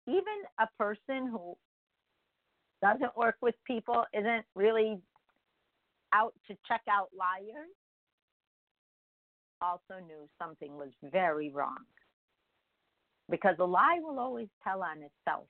even 0.06 0.22
a 0.58 0.66
person 0.78 1.30
who 1.30 1.58
doesn't 2.80 3.14
work 3.18 3.36
with 3.42 3.54
people, 3.66 4.02
isn't 4.14 4.46
really 4.54 4.98
out 6.14 6.32
to 6.46 6.56
check 6.66 6.80
out 6.90 7.08
liars, 7.14 7.68
also 9.60 10.02
knew 10.06 10.26
something 10.40 10.74
was 10.78 10.92
very 11.02 11.50
wrong. 11.50 11.84
Because 13.28 13.56
a 13.58 13.64
lie 13.66 13.98
will 14.00 14.18
always 14.18 14.48
tell 14.64 14.82
on 14.82 15.02
itself. 15.02 15.48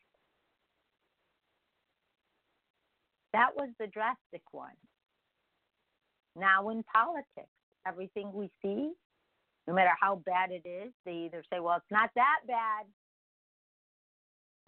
That 3.39 3.55
was 3.55 3.69
the 3.79 3.87
drastic 3.87 4.43
one. 4.51 4.75
Now, 6.35 6.71
in 6.71 6.83
politics, 6.93 7.55
everything 7.87 8.33
we 8.33 8.51
see, 8.61 8.91
no 9.69 9.75
matter 9.75 9.93
how 10.01 10.17
bad 10.27 10.51
it 10.51 10.69
is, 10.69 10.93
they 11.07 11.27
either 11.27 11.45
say, 11.49 11.61
well, 11.61 11.77
it's 11.77 11.87
not 11.89 12.11
that 12.17 12.41
bad, 12.49 12.85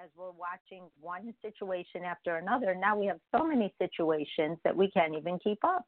as 0.00 0.08
we're 0.16 0.30
watching 0.30 0.84
one 1.00 1.34
situation 1.42 2.04
after 2.04 2.36
another. 2.36 2.76
Now 2.76 2.96
we 2.96 3.06
have 3.06 3.18
so 3.36 3.44
many 3.44 3.74
situations 3.82 4.58
that 4.62 4.76
we 4.76 4.88
can't 4.92 5.16
even 5.16 5.40
keep 5.40 5.58
up. 5.64 5.84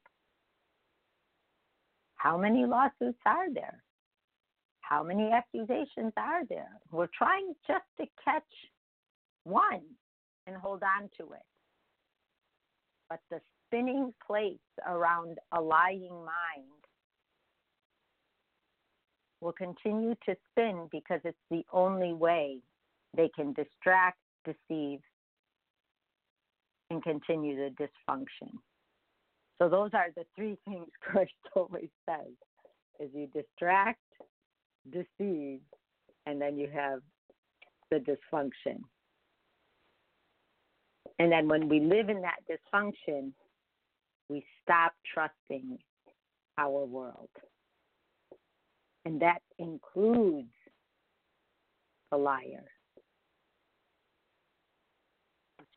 How 2.17 2.37
many 2.37 2.67
lawsuits 2.67 3.21
are 3.25 3.53
there? 3.55 3.81
How 4.81 5.05
many 5.05 5.31
accusations 5.31 6.15
are 6.17 6.45
there? 6.49 6.81
We're 6.91 7.07
trying 7.17 7.55
just 7.65 7.85
to 8.01 8.07
catch 8.25 8.43
one 9.45 9.83
and 10.49 10.57
hold 10.57 10.83
on 10.83 11.09
to 11.19 11.33
it. 11.33 11.43
But 13.12 13.21
the 13.31 13.42
spinning 13.66 14.14
plates 14.26 14.64
around 14.88 15.37
a 15.54 15.61
lying 15.61 16.09
mind 16.14 16.83
will 19.42 19.52
continue 19.52 20.14
to 20.25 20.35
spin 20.50 20.88
because 20.90 21.21
it's 21.23 21.37
the 21.50 21.62
only 21.75 22.14
way 22.14 22.61
they 23.14 23.28
can 23.37 23.52
distract, 23.52 24.16
deceive, 24.47 25.00
and 26.88 27.02
continue 27.02 27.54
the 27.54 27.75
dysfunction. 27.76 28.49
So 29.61 29.69
those 29.69 29.90
are 29.92 30.09
the 30.16 30.25
three 30.35 30.57
things 30.64 30.88
Christ 31.02 31.33
always 31.54 31.90
says 32.09 32.33
is 32.99 33.11
you 33.12 33.26
distract, 33.26 34.00
deceive, 34.90 35.61
and 36.25 36.40
then 36.40 36.57
you 36.57 36.69
have 36.73 37.00
the 37.90 37.99
dysfunction. 37.99 38.81
And 41.23 41.31
then 41.31 41.47
when 41.47 41.69
we 41.69 41.79
live 41.79 42.09
in 42.09 42.21
that 42.23 42.41
dysfunction, 42.50 43.31
we 44.29 44.45
stop 44.61 44.93
trusting 45.14 45.79
our 46.59 46.85
world. 46.85 47.29
And 49.05 49.23
that 49.23 49.38
includes 49.57 50.50
the 52.11 52.17
liar. 52.17 52.64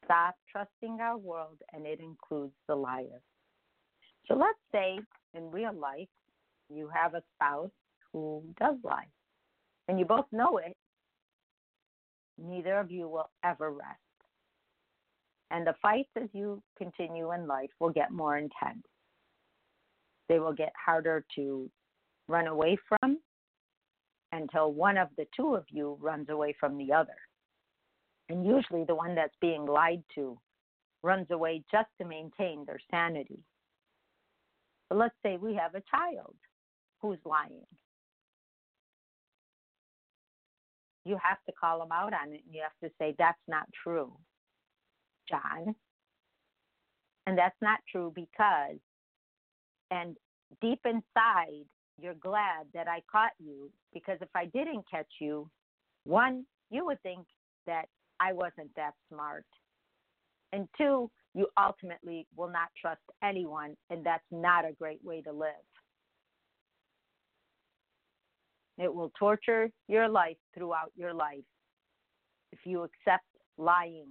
stop 0.04 0.36
trusting 0.52 1.00
our 1.00 1.18
world, 1.18 1.58
and 1.74 1.86
it 1.86 2.00
includes 2.00 2.54
the 2.68 2.76
liar. 2.76 3.22
So 4.28 4.36
let's 4.36 4.60
say 4.72 5.00
in 5.36 5.52
real 5.52 5.74
life 5.74 6.08
you 6.70 6.90
have 6.94 7.14
a 7.14 7.22
spouse 7.36 7.72
who 8.12 8.44
does 8.60 8.76
lie, 8.84 9.08
and 9.88 10.00
you 10.00 10.06
both 10.06 10.26
know 10.32 10.58
it. 10.58 10.76
Neither 12.38 12.80
of 12.80 12.90
you 12.90 13.08
will 13.08 13.30
ever 13.44 13.72
rest. 13.72 14.05
And 15.52 15.66
the 15.66 15.76
fights 15.82 16.10
as 16.22 16.30
you 16.34 16.62
continue 16.78 17.32
in 17.34 17.48
life 17.48 17.70
will 17.80 17.92
get 17.92 18.12
more 18.12 18.38
intense. 18.38 18.84
They 20.28 20.40
will 20.40 20.54
get 20.54 20.74
harder 20.84 21.24
to 21.36 21.70
run 22.28 22.48
away 22.48 22.78
from 22.90 23.20
until 24.32 24.74
one 24.74 24.98
of 24.98 25.10
the 25.18 25.26
two 25.36 25.56
of 25.56 25.66
you 25.70 25.98
runs 26.02 26.30
away 26.30 26.56
from 26.60 26.78
the 26.78 26.92
other. 26.92 27.16
And 28.30 28.46
usually 28.46 28.84
the 28.86 28.96
one 28.96 29.14
that's 29.16 29.36
being 29.40 29.66
lied 29.66 30.04
to 30.16 30.38
runs 31.04 31.28
away 31.30 31.64
just 31.72 31.90
to 32.02 32.08
maintain 32.08 32.66
their 32.66 32.80
sanity. 32.90 33.40
But 34.90 34.98
let's 34.98 35.16
say 35.24 35.38
we 35.38 35.54
have 35.56 35.76
a 35.76 35.84
child 35.90 36.36
who's 37.02 37.20
lying. 37.24 37.66
You 41.06 41.18
have 41.22 41.38
to 41.46 41.52
call 41.52 41.80
them 41.80 41.92
out 41.92 42.14
on 42.14 42.34
it 42.34 42.42
and 42.46 42.54
you 42.54 42.64
have 42.64 42.90
to 42.90 42.94
say, 42.98 43.14
that's 43.20 43.38
not 43.48 43.68
true, 43.84 44.12
John. 45.30 45.76
And 47.28 47.38
that's 47.38 47.56
not 47.62 47.80
true 47.92 48.12
because, 48.14 48.78
and 49.92 50.16
deep 50.62 50.80
inside, 50.86 51.66
you're 52.00 52.14
glad 52.16 52.68
that 52.74 52.88
I 52.88 53.02
caught 53.12 53.32
you 53.40 53.72
because 53.94 54.18
if 54.22 54.30
I 54.36 54.46
didn't 54.46 54.86
catch 54.90 55.12
you, 55.20 55.50
one, 56.04 56.46
you 56.70 56.86
would 56.86 57.02
think 57.02 57.26
that 57.66 57.86
I 58.20 58.34
wasn't 58.34 58.74
that 58.76 58.94
smart. 59.12 59.46
And 60.54 60.68
two, 60.78 61.10
you 61.34 61.48
ultimately 61.62 62.28
will 62.36 62.50
not 62.50 62.70
trust 62.80 63.02
anyone, 63.24 63.76
and 63.90 64.06
that's 64.06 64.24
not 64.32 64.66
a 64.66 64.74
great 64.74 65.04
way 65.04 65.22
to 65.22 65.32
live. 65.32 65.50
It 68.78 68.94
will 68.94 69.12
torture 69.18 69.70
your 69.88 70.08
life 70.08 70.38
throughout 70.54 70.92
your 70.96 71.14
life 71.14 71.44
if 72.52 72.60
you 72.66 72.84
accept 72.84 73.26
lying 73.58 74.10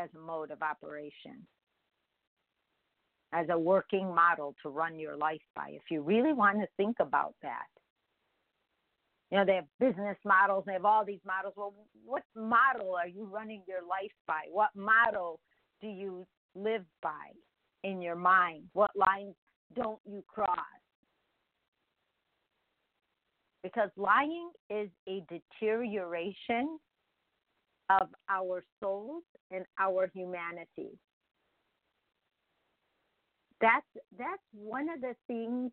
as 0.00 0.08
a 0.16 0.18
mode 0.18 0.50
of 0.50 0.62
operation, 0.62 1.46
as 3.32 3.46
a 3.50 3.58
working 3.58 4.14
model 4.14 4.54
to 4.62 4.68
run 4.68 4.98
your 4.98 5.16
life 5.16 5.46
by. 5.54 5.68
If 5.70 5.82
you 5.90 6.02
really 6.02 6.32
want 6.32 6.58
to 6.60 6.66
think 6.76 6.96
about 7.00 7.34
that, 7.42 7.68
You 9.30 9.38
know, 9.38 9.44
they 9.44 9.54
have 9.54 9.66
business 9.78 10.16
models, 10.24 10.64
they 10.66 10.72
have 10.72 10.84
all 10.84 11.04
these 11.04 11.20
models. 11.24 11.54
Well, 11.56 11.72
what 12.04 12.24
model 12.34 12.96
are 12.96 13.06
you 13.06 13.24
running 13.24 13.62
your 13.66 13.82
life 13.82 14.10
by? 14.26 14.42
What 14.50 14.70
model 14.74 15.38
do 15.80 15.86
you 15.86 16.26
live 16.56 16.84
by 17.00 17.30
in 17.84 18.02
your 18.02 18.16
mind? 18.16 18.64
What 18.72 18.90
lines 18.96 19.36
don't 19.76 20.00
you 20.04 20.24
cross? 20.26 20.58
Because 23.62 23.90
lying 23.96 24.50
is 24.68 24.88
a 25.08 25.22
deterioration 25.28 26.78
of 28.00 28.08
our 28.28 28.62
souls 28.80 29.24
and 29.50 29.64
our 29.78 30.10
humanity. 30.14 30.98
That's 33.60 33.86
that's 34.18 34.42
one 34.54 34.88
of 34.88 35.00
the 35.00 35.14
things 35.26 35.70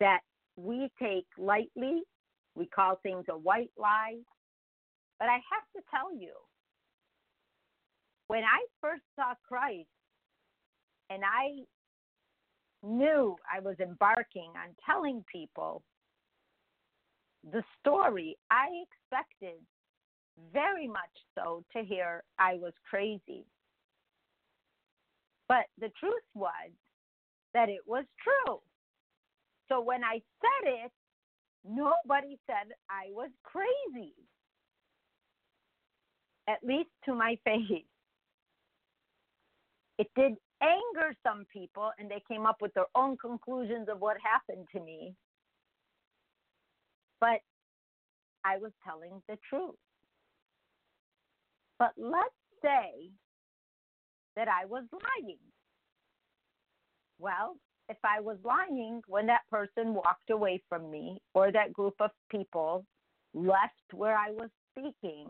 that 0.00 0.20
we 0.56 0.90
take 1.00 1.26
lightly. 1.38 2.02
We 2.54 2.66
call 2.66 2.98
things 3.02 3.24
a 3.30 3.38
white 3.38 3.70
lie. 3.78 4.18
But 5.18 5.28
I 5.28 5.34
have 5.34 5.66
to 5.76 5.82
tell 5.90 6.14
you, 6.14 6.32
when 8.28 8.42
I 8.42 8.64
first 8.80 9.02
saw 9.16 9.34
Christ 9.46 9.88
and 11.08 11.22
I 11.24 11.64
knew 12.82 13.36
I 13.52 13.60
was 13.60 13.76
embarking 13.80 14.50
on 14.56 14.74
telling 14.84 15.24
people 15.30 15.82
the 17.52 17.62
story, 17.80 18.36
I 18.50 18.66
expected 18.82 19.60
very 20.52 20.86
much 20.86 21.14
so 21.34 21.64
to 21.72 21.82
hear 21.84 22.22
I 22.38 22.54
was 22.54 22.72
crazy. 22.88 23.44
But 25.48 25.66
the 25.80 25.90
truth 25.98 26.22
was 26.34 26.70
that 27.54 27.68
it 27.68 27.80
was 27.86 28.04
true. 28.22 28.60
So 29.68 29.80
when 29.80 30.04
I 30.04 30.20
said 30.40 30.68
it, 30.84 30.92
nobody 31.64 32.38
said 32.46 32.72
I 32.88 33.10
was 33.10 33.30
crazy, 33.42 34.14
at 36.48 36.58
least 36.62 36.90
to 37.04 37.14
my 37.14 37.36
face. 37.44 37.84
It 39.98 40.08
did 40.16 40.36
anger 40.62 41.14
some 41.22 41.46
people, 41.52 41.90
and 41.98 42.10
they 42.10 42.22
came 42.28 42.46
up 42.46 42.56
with 42.60 42.72
their 42.74 42.86
own 42.94 43.16
conclusions 43.16 43.88
of 43.88 44.00
what 44.00 44.16
happened 44.22 44.66
to 44.72 44.80
me. 44.80 45.14
But 47.20 47.40
I 48.44 48.56
was 48.56 48.72
telling 48.84 49.22
the 49.28 49.36
truth. 49.48 49.74
But 51.80 51.92
let's 51.96 52.28
say 52.62 53.10
that 54.36 54.48
I 54.48 54.66
was 54.66 54.84
lying. 54.92 55.38
Well, 57.18 57.56
if 57.88 57.96
I 58.04 58.20
was 58.20 58.36
lying 58.44 59.00
when 59.06 59.26
that 59.26 59.48
person 59.50 59.94
walked 59.94 60.28
away 60.30 60.62
from 60.68 60.90
me 60.90 61.20
or 61.34 61.50
that 61.50 61.72
group 61.72 61.94
of 61.98 62.10
people 62.30 62.84
left 63.32 63.94
where 63.94 64.14
I 64.16 64.30
was 64.30 64.50
speaking, 64.72 65.26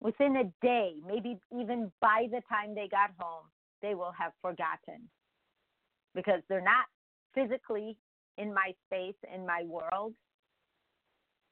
within 0.00 0.36
a 0.36 0.66
day, 0.66 0.94
maybe 1.06 1.38
even 1.52 1.92
by 2.00 2.26
the 2.30 2.40
time 2.48 2.74
they 2.74 2.88
got 2.88 3.10
home, 3.18 3.44
they 3.82 3.94
will 3.94 4.14
have 4.18 4.32
forgotten 4.40 5.10
because 6.14 6.40
they're 6.48 6.62
not 6.62 6.86
physically 7.34 7.98
in 8.38 8.52
my 8.52 8.72
space, 8.86 9.16
in 9.34 9.46
my 9.46 9.62
world, 9.64 10.14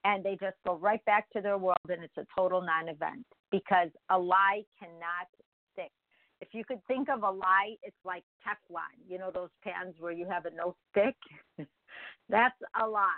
and 0.04 0.24
they 0.24 0.38
just 0.40 0.56
go 0.66 0.76
right 0.76 1.04
back 1.04 1.28
to 1.30 1.42
their 1.42 1.58
world 1.58 1.76
and 1.90 2.02
it's 2.02 2.16
a 2.16 2.26
total 2.34 2.62
non 2.62 2.88
event 2.88 3.26
because 3.50 3.88
a 4.11 4.19
lie 4.19 4.62
cannot 4.78 5.28
stick. 5.73 5.90
If 6.40 6.49
you 6.52 6.64
could 6.64 6.85
think 6.87 7.09
of 7.09 7.23
a 7.23 7.30
lie, 7.30 7.76
it's 7.83 7.97
like 8.04 8.25
Teflon, 8.47 8.80
you 9.09 9.19
know, 9.19 9.30
those 9.33 9.50
pans 9.62 9.95
where 9.99 10.12
you 10.12 10.26
have 10.28 10.47
a 10.47 10.50
no 10.50 10.75
stick? 10.90 11.16
That's 12.28 12.57
a 12.80 12.87
lie. 12.87 13.09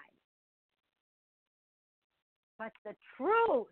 But 2.59 2.73
the 2.85 2.95
truth 3.17 3.67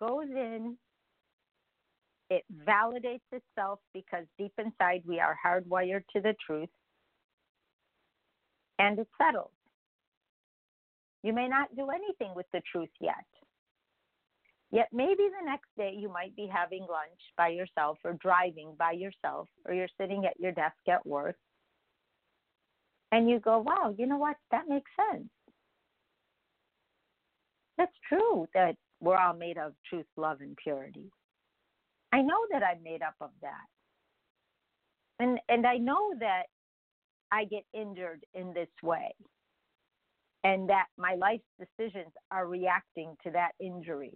goes 0.00 0.28
in, 0.30 0.76
it 2.28 2.44
validates 2.66 3.20
itself 3.32 3.80
because 3.94 4.24
deep 4.38 4.52
inside 4.58 5.02
we 5.06 5.20
are 5.20 5.36
hardwired 5.44 6.02
to 6.14 6.20
the 6.20 6.34
truth, 6.44 6.68
and 8.78 8.98
it 8.98 9.08
settles. 9.20 9.50
You 11.22 11.32
may 11.32 11.48
not 11.48 11.74
do 11.74 11.88
anything 11.90 12.34
with 12.34 12.46
the 12.52 12.60
truth 12.70 12.90
yet. 13.00 13.24
Yet 14.72 14.88
maybe 14.92 15.28
the 15.28 15.44
next 15.44 15.68
day 15.76 15.94
you 15.96 16.08
might 16.08 16.34
be 16.34 16.50
having 16.52 16.80
lunch 16.80 17.20
by 17.36 17.48
yourself 17.48 17.98
or 18.04 18.14
driving 18.14 18.74
by 18.78 18.92
yourself 18.92 19.48
or 19.64 19.74
you're 19.74 19.88
sitting 19.98 20.26
at 20.26 20.38
your 20.40 20.52
desk 20.52 20.76
at 20.88 21.06
work 21.06 21.36
and 23.12 23.30
you 23.30 23.38
go, 23.38 23.58
wow, 23.60 23.94
you 23.96 24.06
know 24.06 24.18
what? 24.18 24.36
That 24.50 24.68
makes 24.68 24.90
sense. 25.12 25.28
That's 27.78 27.92
true 28.08 28.46
that 28.54 28.76
we're 29.00 29.16
all 29.18 29.34
made 29.34 29.58
of 29.58 29.72
truth, 29.88 30.06
love, 30.16 30.40
and 30.40 30.56
purity. 30.56 31.10
I 32.12 32.22
know 32.22 32.46
that 32.50 32.62
I'm 32.62 32.82
made 32.82 33.02
up 33.02 33.14
of 33.20 33.30
that. 33.42 33.66
And 35.18 35.38
and 35.48 35.66
I 35.66 35.76
know 35.76 36.12
that 36.20 36.44
I 37.30 37.44
get 37.44 37.64
injured 37.74 38.24
in 38.34 38.52
this 38.54 38.68
way. 38.82 39.14
And 40.44 40.68
that 40.70 40.86
my 40.96 41.14
life's 41.14 41.42
decisions 41.58 42.12
are 42.30 42.46
reacting 42.46 43.16
to 43.24 43.30
that 43.32 43.52
injury. 43.60 44.12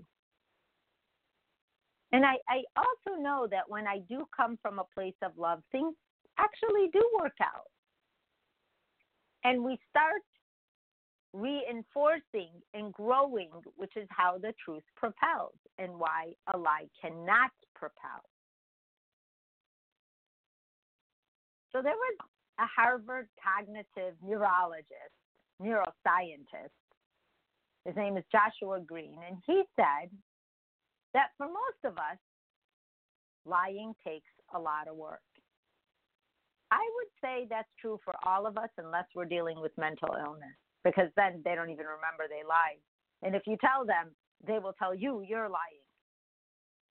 And 2.12 2.25
I, 2.25 2.35
I 2.49 2.62
also 2.77 3.20
know 3.20 3.46
that 3.51 3.68
when 3.68 3.87
I 3.87 3.99
do 4.09 4.27
come 4.37 4.59
from 4.61 4.79
a 4.79 4.85
place 4.94 5.14
of 5.23 5.33
love, 5.38 5.62
things 5.70 5.94
actually 6.38 6.88
do 6.92 7.09
work 7.20 7.37
out. 7.40 7.68
And 9.44 9.62
we 9.62 9.79
start 9.88 10.23
reinforcing 11.33 12.51
and 12.75 12.92
growing, 12.92 13.51
which 13.77 13.92
is 13.96 14.09
how 14.11 14.38
the 14.38 14.53
truth 14.64 14.83
propels 14.96 15.55
and 15.79 15.94
why 15.94 16.33
a 16.53 16.59
lie 16.59 16.88
cannot 17.01 17.51
propel. 17.75 18.23
So 21.73 21.81
there 21.81 21.94
was 21.94 22.16
a 22.59 22.66
Harvard 22.66 23.29
cognitive 23.42 24.14
neurologist, 24.23 25.14
neuroscientist. 25.62 26.75
His 27.85 27.96
name 27.96 28.16
is 28.16 28.25
Joshua 28.31 28.81
Greene, 28.81 29.20
and 29.27 29.38
he 29.46 29.62
said 29.77 30.11
that 31.14 31.31
for 31.37 31.46
most 31.46 31.83
of 31.85 31.99
us, 31.99 32.18
lying 33.44 33.94
takes 34.05 34.31
a 34.55 34.59
lot 34.59 34.88
of 34.88 34.96
work. 34.96 35.20
I 36.70 36.87
would 36.96 37.11
say 37.20 37.46
that's 37.51 37.68
true 37.81 37.99
for 38.05 38.14
all 38.25 38.46
of 38.46 38.57
us 38.57 38.70
unless 38.79 39.07
we're 39.14 39.25
dealing 39.25 39.61
with 39.61 39.73
mental 39.77 40.14
illness 40.14 40.55
because 40.85 41.11
then 41.16 41.42
they 41.44 41.55
don't 41.55 41.70
even 41.70 41.87
remember 41.87 42.29
they 42.29 42.46
lied. 42.46 42.81
And 43.23 43.35
if 43.35 43.42
you 43.46 43.57
tell 43.61 43.85
them, 43.85 44.14
they 44.46 44.59
will 44.59 44.75
tell 44.79 44.94
you 44.94 45.23
you're 45.27 45.49
lying. 45.49 45.85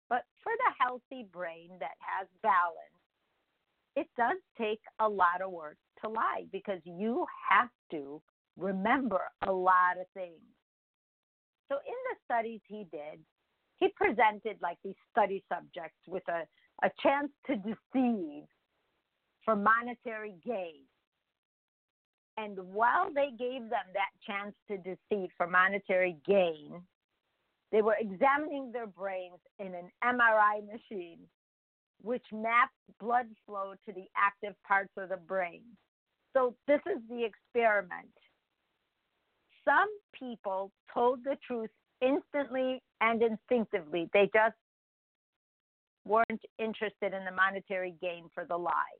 But 0.09 0.23
for 0.43 0.51
the 0.51 0.83
healthy 0.83 1.27
brain 1.31 1.69
that 1.79 1.95
has 1.99 2.27
balance, 2.41 2.97
it 3.95 4.07
does 4.17 4.37
take 4.57 4.79
a 4.99 5.07
lot 5.07 5.41
of 5.43 5.51
work 5.51 5.77
to 6.03 6.09
lie 6.09 6.45
because 6.51 6.79
you 6.85 7.25
have 7.49 7.69
to 7.91 8.21
remember 8.57 9.21
a 9.45 9.51
lot 9.51 9.97
of 9.99 10.07
things. 10.13 10.41
So, 11.69 11.75
in 11.75 11.99
the 12.09 12.15
studies 12.25 12.61
he 12.67 12.85
did, 12.91 13.19
he 13.79 13.89
presented 13.95 14.57
like 14.61 14.77
these 14.83 14.95
study 15.11 15.43
subjects 15.49 15.99
with 16.07 16.23
a, 16.29 16.43
a 16.85 16.91
chance 17.01 17.29
to 17.47 17.55
deceive 17.55 18.43
for 19.45 19.55
monetary 19.55 20.35
gain. 20.45 20.83
And 22.37 22.57
while 22.71 23.11
they 23.13 23.29
gave 23.37 23.61
them 23.61 23.87
that 23.93 24.11
chance 24.25 24.53
to 24.67 24.77
deceive 24.77 25.29
for 25.37 25.47
monetary 25.47 26.17
gain, 26.27 26.81
they 27.71 27.81
were 27.81 27.95
examining 27.99 28.71
their 28.71 28.87
brains 28.87 29.39
in 29.59 29.73
an 29.73 29.89
MRI 30.03 30.65
machine, 30.65 31.19
which 32.01 32.23
maps 32.31 32.73
blood 32.99 33.25
flow 33.45 33.73
to 33.85 33.93
the 33.93 34.05
active 34.15 34.55
parts 34.65 34.91
of 34.97 35.09
the 35.09 35.17
brain. 35.17 35.63
So, 36.33 36.55
this 36.67 36.81
is 36.85 37.01
the 37.09 37.25
experiment. 37.25 38.11
Some 39.65 39.89
people 40.17 40.71
told 40.93 41.23
the 41.23 41.37
truth 41.45 41.71
instantly 42.01 42.81
and 43.01 43.21
instinctively, 43.21 44.09
they 44.13 44.29
just 44.33 44.55
weren't 46.05 46.41
interested 46.57 47.13
in 47.13 47.25
the 47.25 47.31
monetary 47.31 47.95
gain 48.01 48.29
for 48.33 48.45
the 48.45 48.57
lie. 48.57 48.97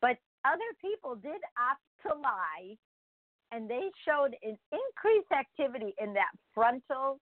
But 0.00 0.16
other 0.44 0.70
people 0.80 1.14
did 1.14 1.40
opt 1.58 1.82
to 2.02 2.20
lie, 2.20 2.76
and 3.52 3.68
they 3.68 3.90
showed 4.06 4.34
an 4.42 4.58
increased 4.72 5.32
activity 5.32 5.94
in 6.00 6.12
that 6.14 6.30
frontal 6.54 7.18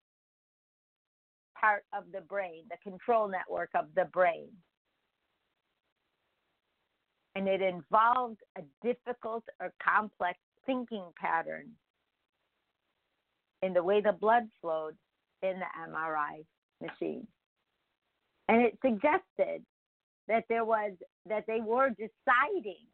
part 1.58 1.84
of 1.96 2.04
the 2.12 2.20
brain, 2.20 2.64
the 2.70 2.76
control 2.88 3.28
network 3.28 3.70
of 3.74 3.86
the 3.94 4.04
brain. 4.12 4.48
And 7.36 7.48
it 7.48 7.62
involved 7.62 8.38
a 8.56 8.62
difficult 8.82 9.44
or 9.60 9.72
complex 9.82 10.38
thinking 10.66 11.04
pattern 11.20 11.70
in 13.64 13.72
the 13.72 13.82
way 13.82 14.00
the 14.00 14.12
blood 14.12 14.44
flowed 14.60 14.94
in 15.42 15.58
the 15.58 15.90
MRI 15.90 16.44
machine. 16.82 17.26
And 18.48 18.60
it 18.60 18.78
suggested 18.84 19.64
that 20.28 20.44
there 20.48 20.64
was 20.64 20.92
that 21.26 21.44
they 21.46 21.60
were 21.60 21.88
deciding 21.90 22.86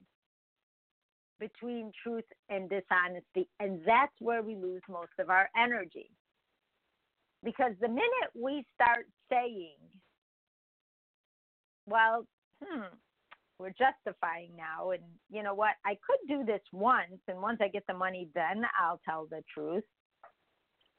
between 1.40 1.90
truth 2.02 2.24
and 2.50 2.68
dishonesty. 2.68 3.48
And 3.59 3.80
that's 3.85 4.12
where 4.20 4.42
we 4.42 4.54
lose 4.54 4.83
most 4.88 5.12
of 5.18 5.30
our 5.30 5.48
energy. 5.61 6.11
Because 7.42 7.72
the 7.80 7.88
minute 7.88 8.30
we 8.35 8.64
start 8.74 9.06
saying, 9.33 9.78
well, 11.87 12.26
hmm, 12.62 12.94
we're 13.59 13.70
justifying 13.70 14.50
now, 14.56 14.90
and 14.90 15.02
you 15.30 15.42
know 15.42 15.54
what, 15.54 15.72
I 15.85 15.96
could 16.06 16.28
do 16.28 16.44
this 16.44 16.61
once, 16.72 17.20
and 17.26 17.40
once 17.40 17.59
I 17.62 17.68
get 17.68 17.85
the 17.88 17.94
money, 17.94 18.28
then 18.35 18.62
I'll 18.78 19.00
tell 19.04 19.26
the 19.30 19.42
truth. 19.52 19.85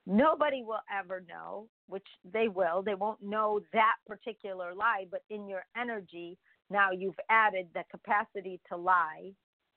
Nobody 0.08 0.64
will 0.64 0.82
ever 0.92 1.24
know, 1.30 1.68
which 1.88 2.08
they 2.34 2.48
will. 2.48 2.82
They 2.82 2.96
won't 2.96 3.22
know 3.22 3.62
that 3.72 3.96
particular 4.08 4.74
lie, 4.74 5.06
but 5.12 5.22
in 5.30 5.48
your 5.48 5.64
energy, 5.78 6.38
now 6.70 6.92
you've 6.92 7.20
added 7.30 7.68
the 7.74 7.84
capacity 7.92 8.60
to 8.70 8.78
lie, 8.78 9.32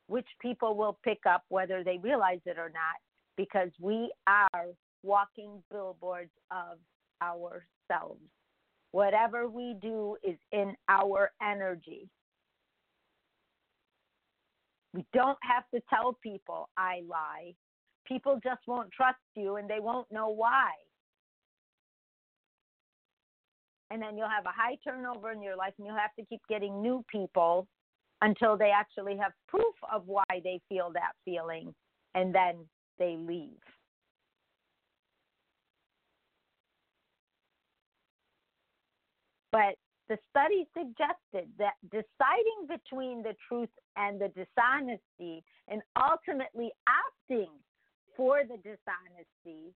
which 0.07 0.27
people 0.41 0.77
will 0.77 0.99
pick 1.05 1.21
up 1.29 1.45
whether 1.49 1.85
they 1.85 1.99
realize 1.99 2.41
it 2.47 2.59
or 2.59 2.71
not, 2.71 2.97
because 3.37 3.71
we 3.79 4.13
are 4.27 4.67
walking 5.03 5.63
billboards 5.71 6.31
of 6.51 6.79
ourselves. 7.23 8.21
Whatever 8.93 9.49
we 9.49 9.75
do 9.83 10.17
is 10.23 10.39
in 10.53 10.75
our 10.89 11.33
energy. 11.43 12.09
We 14.95 15.05
don't 15.13 15.39
have 15.43 15.65
to 15.75 15.83
tell 15.91 16.17
people 16.23 16.71
I 16.77 17.03
lie. 17.09 17.55
People 18.07 18.39
just 18.43 18.61
won't 18.67 18.91
trust 18.93 19.19
you 19.35 19.57
and 19.57 19.69
they 19.69 19.81
won't 19.81 20.11
know 20.13 20.29
why. 20.29 20.71
And 23.91 24.03
then 24.03 24.17
you'll 24.17 24.29
have 24.29 24.47
a 24.47 24.53
high 24.55 24.77
turnover 24.83 25.31
in 25.31 25.43
your 25.43 25.57
life 25.57 25.75
and 25.79 25.87
you'll 25.87 25.97
have 25.97 26.15
to 26.19 26.25
keep 26.25 26.41
getting 26.49 26.83
new 26.83 27.05
people 27.11 27.67
until 28.23 28.57
they 28.57 28.71
actually 28.71 29.17
have 29.17 29.33
proof 29.49 29.75
of 29.93 30.03
why 30.07 30.25
they 30.43 30.61
feel 30.69 30.91
that 30.95 31.13
feeling 31.25 31.75
and 32.15 32.35
then 32.35 32.57
they 32.99 33.17
leave. 33.19 33.61
But 39.53 39.77
the 40.09 40.19
study 40.31 40.67
suggested 40.77 41.49
that 41.59 41.75
deciding 41.91 42.67
between 42.69 43.23
the 43.23 43.35
truth 43.49 43.71
and 43.97 44.21
the 44.21 44.29
dishonesty 44.29 45.45
and 45.69 45.81
ultimately 45.97 46.73
dishonesty 48.65 49.73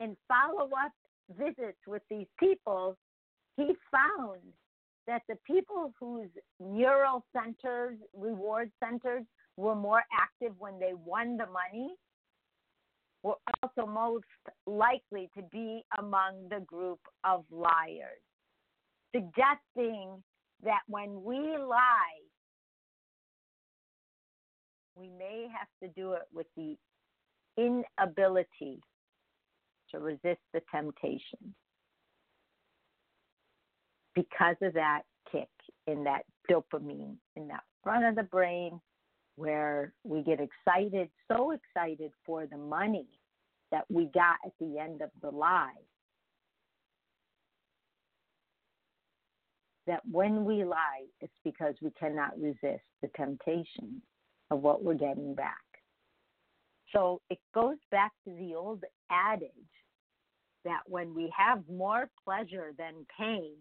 and 0.00 0.16
follow 0.28 0.68
up 0.84 0.92
visits 1.36 1.78
with 1.86 2.02
these 2.10 2.26
people, 2.38 2.96
he 3.56 3.72
found 3.90 4.42
that 5.06 5.22
the 5.28 5.36
people 5.46 5.92
whose 5.98 6.28
neural 6.60 7.24
centers, 7.32 7.96
reward 8.14 8.70
centers, 8.82 9.24
were 9.56 9.74
more 9.74 10.02
active 10.12 10.52
when 10.58 10.78
they 10.78 10.92
won 11.04 11.36
the 11.36 11.46
money 11.46 11.94
were 13.22 13.36
also 13.62 13.90
most 13.90 14.24
likely 14.66 15.28
to 15.36 15.42
be 15.50 15.82
among 15.98 16.48
the 16.50 16.60
group 16.60 17.00
of 17.24 17.44
liars, 17.50 18.20
suggesting 19.14 20.22
that 20.62 20.80
when 20.86 21.22
we 21.24 21.56
lie, 21.56 22.20
we 24.96 25.10
may 25.18 25.46
have 25.56 25.68
to 25.82 26.00
do 26.00 26.12
it 26.12 26.22
with 26.32 26.46
the 26.56 26.76
inability 27.56 28.80
to 29.90 29.98
resist 29.98 30.40
the 30.52 30.60
temptation 30.74 31.54
because 34.14 34.56
of 34.62 34.72
that 34.74 35.02
kick 35.30 35.48
in 35.86 36.02
that 36.04 36.22
dopamine 36.50 37.16
in 37.36 37.46
that 37.48 37.62
front 37.82 38.04
of 38.04 38.16
the 38.16 38.22
brain 38.22 38.80
where 39.36 39.92
we 40.02 40.22
get 40.22 40.40
excited, 40.40 41.10
so 41.30 41.52
excited 41.52 42.10
for 42.24 42.46
the 42.46 42.56
money 42.56 43.06
that 43.70 43.84
we 43.90 44.06
got 44.14 44.36
at 44.44 44.52
the 44.58 44.78
end 44.78 45.02
of 45.02 45.10
the 45.20 45.30
lie. 45.30 45.74
That 49.86 50.00
when 50.10 50.44
we 50.44 50.64
lie, 50.64 51.04
it's 51.20 51.32
because 51.44 51.74
we 51.82 51.90
cannot 52.00 52.40
resist 52.40 52.82
the 53.02 53.08
temptation 53.14 54.02
of 54.50 54.62
what 54.62 54.82
we're 54.82 54.94
getting 54.94 55.34
back. 55.34 55.56
So 56.94 57.20
it 57.30 57.38
goes 57.54 57.76
back 57.90 58.12
to 58.24 58.34
the 58.34 58.54
old 58.54 58.84
adage 59.10 59.50
that 60.64 60.80
when 60.86 61.14
we 61.14 61.32
have 61.36 61.62
more 61.70 62.08
pleasure 62.24 62.72
than 62.78 63.06
pain, 63.18 63.56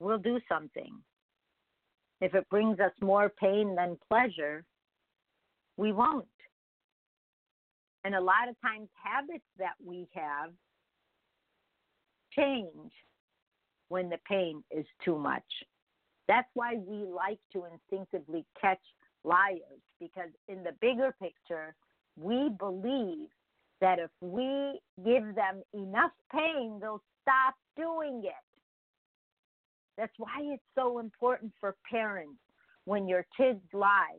we'll 0.00 0.18
do 0.18 0.40
something. 0.48 0.98
If 2.20 2.34
it 2.34 2.48
brings 2.48 2.80
us 2.80 2.92
more 3.00 3.30
pain 3.40 3.76
than 3.76 3.98
pleasure, 4.08 4.64
we 5.76 5.92
won't. 5.92 6.26
And 8.04 8.14
a 8.14 8.20
lot 8.20 8.48
of 8.48 8.56
times, 8.60 8.88
habits 9.02 9.44
that 9.58 9.74
we 9.84 10.08
have 10.14 10.50
change 12.36 12.92
when 13.88 14.08
the 14.08 14.18
pain 14.28 14.62
is 14.70 14.86
too 15.04 15.18
much. 15.18 15.44
That's 16.28 16.48
why 16.54 16.74
we 16.76 17.04
like 17.04 17.40
to 17.54 17.64
instinctively 17.72 18.44
catch 18.60 18.82
liars 19.24 19.82
because, 19.98 20.30
in 20.48 20.62
the 20.62 20.72
bigger 20.80 21.14
picture, 21.20 21.74
we 22.16 22.50
believe 22.58 23.28
that 23.80 23.98
if 23.98 24.10
we 24.20 24.78
give 25.04 25.34
them 25.34 25.62
enough 25.72 26.12
pain, 26.32 26.78
they'll 26.80 27.02
stop 27.22 27.54
doing 27.76 28.22
it. 28.24 28.32
That's 29.96 30.12
why 30.18 30.38
it's 30.42 30.62
so 30.74 30.98
important 30.98 31.52
for 31.60 31.76
parents 31.90 32.38
when 32.84 33.08
your 33.08 33.26
kids 33.36 33.60
lie 33.72 34.18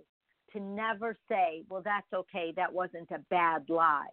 to 0.53 0.59
never 0.59 1.17
say, 1.29 1.63
well, 1.69 1.81
that's 1.83 2.11
okay, 2.13 2.53
that 2.55 2.73
wasn't 2.73 3.09
a 3.11 3.19
bad 3.29 3.63
lie. 3.69 4.07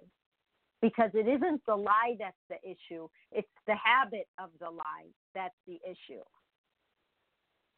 Because 0.82 1.10
it 1.14 1.26
isn't 1.26 1.62
the 1.66 1.74
lie 1.74 2.16
that's 2.18 2.36
the 2.50 2.56
issue, 2.62 3.08
it's 3.32 3.48
the 3.66 3.74
habit 3.74 4.28
of 4.38 4.50
the 4.60 4.70
lie 4.70 5.08
that's 5.34 5.54
the 5.66 5.78
issue. 5.88 6.22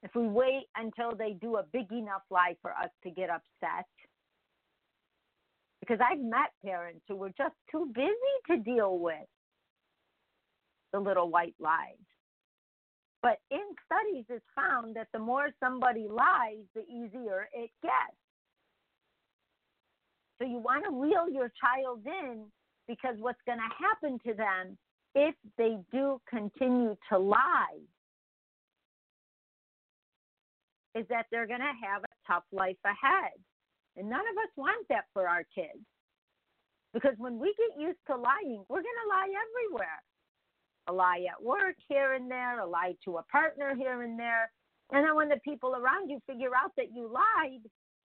If 0.02 0.14
we 0.14 0.28
wait 0.28 0.66
until 0.76 1.16
they 1.16 1.32
do 1.32 1.56
a 1.56 1.64
big 1.72 1.90
enough 1.90 2.22
lie 2.30 2.56
for 2.62 2.70
us 2.70 2.90
to 3.02 3.10
get 3.10 3.30
upset, 3.30 3.86
because 5.80 5.98
I've 6.00 6.20
met 6.20 6.52
parents 6.64 7.00
who 7.08 7.16
were 7.16 7.30
just 7.30 7.54
too 7.70 7.90
busy 7.94 8.12
to 8.48 8.58
deal 8.58 8.98
with 8.98 9.26
the 10.92 11.00
little 11.00 11.30
white 11.30 11.54
lies. 11.58 11.96
But 13.22 13.38
in 13.50 13.60
studies, 13.86 14.24
it's 14.28 14.44
found 14.54 14.94
that 14.96 15.08
the 15.12 15.18
more 15.18 15.48
somebody 15.60 16.06
lies, 16.08 16.64
the 16.74 16.82
easier 16.82 17.48
it 17.52 17.70
gets. 17.82 18.16
So 20.38 20.46
you 20.46 20.58
want 20.58 20.84
to 20.84 20.92
reel 20.92 21.28
your 21.28 21.50
child 21.60 22.02
in 22.06 22.44
because 22.86 23.16
what's 23.18 23.40
going 23.44 23.58
to 23.58 23.84
happen 23.84 24.18
to 24.26 24.34
them 24.34 24.78
if 25.14 25.34
they 25.56 25.78
do 25.90 26.20
continue 26.30 26.96
to 27.10 27.18
lie 27.18 27.80
is 30.98 31.06
that 31.08 31.26
they're 31.30 31.46
going 31.46 31.60
to 31.60 31.78
have 31.86 32.02
a 32.02 32.16
tough 32.26 32.44
life 32.52 32.80
ahead. 32.84 33.36
And 33.96 34.08
none 34.08 34.20
of 34.20 34.36
us 34.38 34.52
want 34.56 34.86
that 34.88 35.04
for 35.12 35.28
our 35.28 35.44
kids. 35.54 35.84
Because 36.92 37.14
when 37.18 37.38
we 37.38 37.54
get 37.54 37.80
used 37.80 37.98
to 38.08 38.16
lying, 38.16 38.64
we're 38.68 38.82
going 38.82 39.02
to 39.04 39.08
lie 39.08 39.28
everywhere 39.28 40.02
a 40.88 40.92
lie 40.92 41.24
at 41.30 41.42
work 41.42 41.76
here 41.88 42.14
and 42.14 42.30
there, 42.30 42.60
a 42.60 42.66
lie 42.66 42.94
to 43.04 43.18
a 43.18 43.22
partner 43.24 43.74
here 43.76 44.02
and 44.02 44.18
there. 44.18 44.50
And 44.90 45.06
then 45.06 45.14
when 45.14 45.28
the 45.28 45.38
people 45.44 45.76
around 45.76 46.08
you 46.08 46.18
figure 46.26 46.50
out 46.56 46.72
that 46.76 46.92
you 46.94 47.12
lied, 47.12 47.60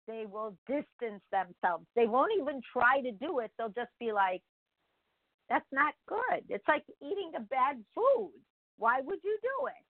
they 0.07 0.25
will 0.29 0.55
distance 0.67 1.23
themselves. 1.31 1.85
They 1.95 2.05
won't 2.05 2.33
even 2.39 2.61
try 2.71 3.01
to 3.01 3.11
do 3.11 3.39
it. 3.39 3.51
They'll 3.57 3.69
just 3.69 3.91
be 3.99 4.11
like, 4.11 4.41
that's 5.49 5.65
not 5.71 5.93
good. 6.07 6.43
It's 6.49 6.67
like 6.67 6.83
eating 7.01 7.31
a 7.37 7.39
bad 7.39 7.77
food. 7.95 8.31
Why 8.77 8.99
would 9.01 9.19
you 9.23 9.37
do 9.41 9.67
it? 9.67 9.85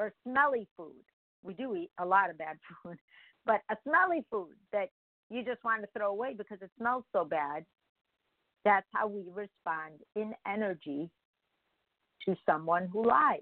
Or 0.00 0.12
smelly 0.26 0.66
food. 0.76 1.04
We 1.42 1.54
do 1.54 1.74
eat 1.74 1.90
a 1.98 2.04
lot 2.04 2.30
of 2.30 2.38
bad 2.38 2.58
food, 2.82 2.98
but 3.46 3.60
a 3.70 3.76
smelly 3.84 4.24
food 4.30 4.54
that 4.72 4.88
you 5.30 5.44
just 5.44 5.62
want 5.64 5.82
to 5.82 5.88
throw 5.96 6.10
away 6.10 6.34
because 6.36 6.58
it 6.60 6.70
smells 6.78 7.04
so 7.12 7.24
bad. 7.24 7.64
That's 8.64 8.86
how 8.92 9.06
we 9.06 9.22
respond 9.32 10.00
in 10.16 10.34
energy 10.46 11.08
to 12.26 12.36
someone 12.44 12.88
who 12.92 13.06
lies. 13.06 13.40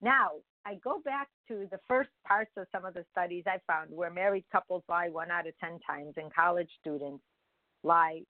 Now, 0.00 0.30
I 0.64 0.76
go 0.76 1.00
back 1.04 1.28
to 1.48 1.66
the 1.70 1.80
first 1.88 2.10
parts 2.26 2.50
of 2.56 2.66
some 2.72 2.84
of 2.84 2.94
the 2.94 3.04
studies 3.10 3.44
I 3.46 3.58
found 3.66 3.90
where 3.90 4.10
married 4.10 4.44
couples 4.50 4.82
lie 4.88 5.08
one 5.08 5.30
out 5.30 5.46
of 5.46 5.54
10 5.58 5.78
times 5.86 6.14
and 6.16 6.32
college 6.34 6.70
students 6.80 7.22
lie 7.82 8.22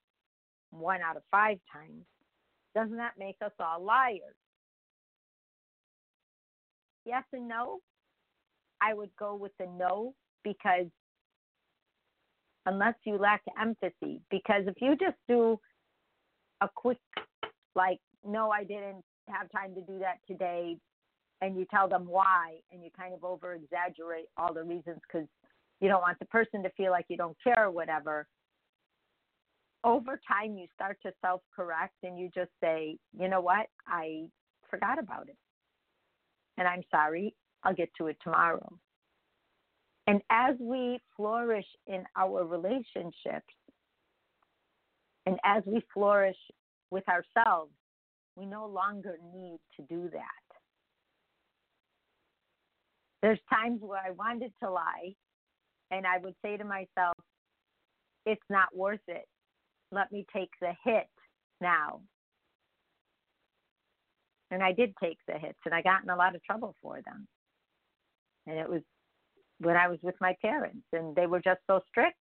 one 0.70 1.00
out 1.00 1.16
of 1.16 1.22
five 1.30 1.58
times. 1.72 2.04
Doesn't 2.74 2.96
that 2.96 3.18
make 3.18 3.36
us 3.44 3.52
all 3.58 3.82
liars? 3.84 4.36
Yes 7.06 7.24
and 7.32 7.48
no. 7.48 7.80
I 8.82 8.94
would 8.94 9.10
go 9.18 9.34
with 9.36 9.52
the 9.58 9.66
no 9.66 10.14
because 10.44 10.86
unless 12.66 12.94
you 13.04 13.18
lack 13.18 13.42
empathy, 13.60 14.22
because 14.30 14.64
if 14.66 14.76
you 14.80 14.96
just 14.96 15.16
do 15.28 15.58
a 16.62 16.68
quick, 16.74 16.98
like, 17.74 18.00
no, 18.26 18.50
I 18.50 18.64
didn't 18.64 19.04
have 19.28 19.50
time 19.52 19.74
to 19.74 19.82
do 19.82 19.98
that 20.00 20.18
today. 20.28 20.76
and 21.40 21.56
you 21.58 21.66
tell 21.70 21.88
them 21.88 22.06
why 22.06 22.56
and 22.72 22.82
you 22.84 22.90
kind 22.98 23.14
of 23.14 23.24
over 23.24 23.54
exaggerate 23.54 24.26
all 24.36 24.54
the 24.54 24.62
reasons 24.62 24.98
because 25.06 25.28
you 25.80 25.88
don't 25.88 26.02
want 26.02 26.18
the 26.18 26.26
person 26.26 26.62
to 26.62 26.70
feel 26.76 26.90
like 26.90 27.06
you 27.08 27.16
don't 27.16 27.36
care 27.42 27.66
or 27.66 27.70
whatever 27.70 28.26
over 29.84 30.20
time 30.28 30.56
you 30.56 30.66
start 30.74 30.98
to 31.02 31.12
self 31.22 31.42
correct 31.54 31.94
and 32.02 32.18
you 32.18 32.30
just 32.34 32.50
say 32.62 32.96
you 33.18 33.28
know 33.28 33.40
what 33.40 33.66
i 33.86 34.24
forgot 34.70 34.98
about 34.98 35.28
it 35.28 35.36
and 36.60 36.68
i'm 36.68 36.82
sorry 36.88 37.34
i'll 37.64 37.74
get 37.74 37.90
to 37.98 38.06
it 38.06 38.16
tomorrow 38.22 38.72
and 40.06 40.20
as 40.30 40.54
we 40.60 41.00
flourish 41.16 41.66
in 41.88 42.04
our 42.16 42.44
relationships 42.44 43.54
and 45.26 45.38
as 45.44 45.64
we 45.66 45.82
flourish 45.92 46.38
with 46.92 47.04
ourselves 47.08 47.72
we 48.36 48.46
no 48.46 48.66
longer 48.66 49.16
need 49.34 49.58
to 49.76 49.82
do 49.92 50.08
that 50.12 50.50
there's 53.22 53.38
times 53.52 53.80
where 53.82 54.00
I 54.04 54.12
wanted 54.12 54.52
to 54.62 54.70
lie, 54.70 55.14
and 55.90 56.06
I 56.06 56.18
would 56.18 56.34
say 56.42 56.56
to 56.56 56.64
myself, 56.64 57.14
it's 58.24 58.42
not 58.48 58.74
worth 58.74 59.00
it. 59.08 59.26
Let 59.92 60.10
me 60.12 60.24
take 60.34 60.50
the 60.60 60.72
hit 60.84 61.08
now. 61.60 62.00
And 64.50 64.62
I 64.62 64.72
did 64.72 64.94
take 65.02 65.18
the 65.26 65.38
hits, 65.38 65.58
and 65.64 65.74
I 65.74 65.82
got 65.82 66.02
in 66.02 66.10
a 66.10 66.16
lot 66.16 66.34
of 66.34 66.42
trouble 66.42 66.74
for 66.82 67.00
them. 67.04 67.26
And 68.46 68.58
it 68.58 68.68
was 68.68 68.82
when 69.58 69.76
I 69.76 69.88
was 69.88 69.98
with 70.02 70.16
my 70.20 70.34
parents, 70.42 70.86
and 70.92 71.14
they 71.14 71.26
were 71.26 71.40
just 71.40 71.60
so 71.66 71.80
strict 71.88 72.16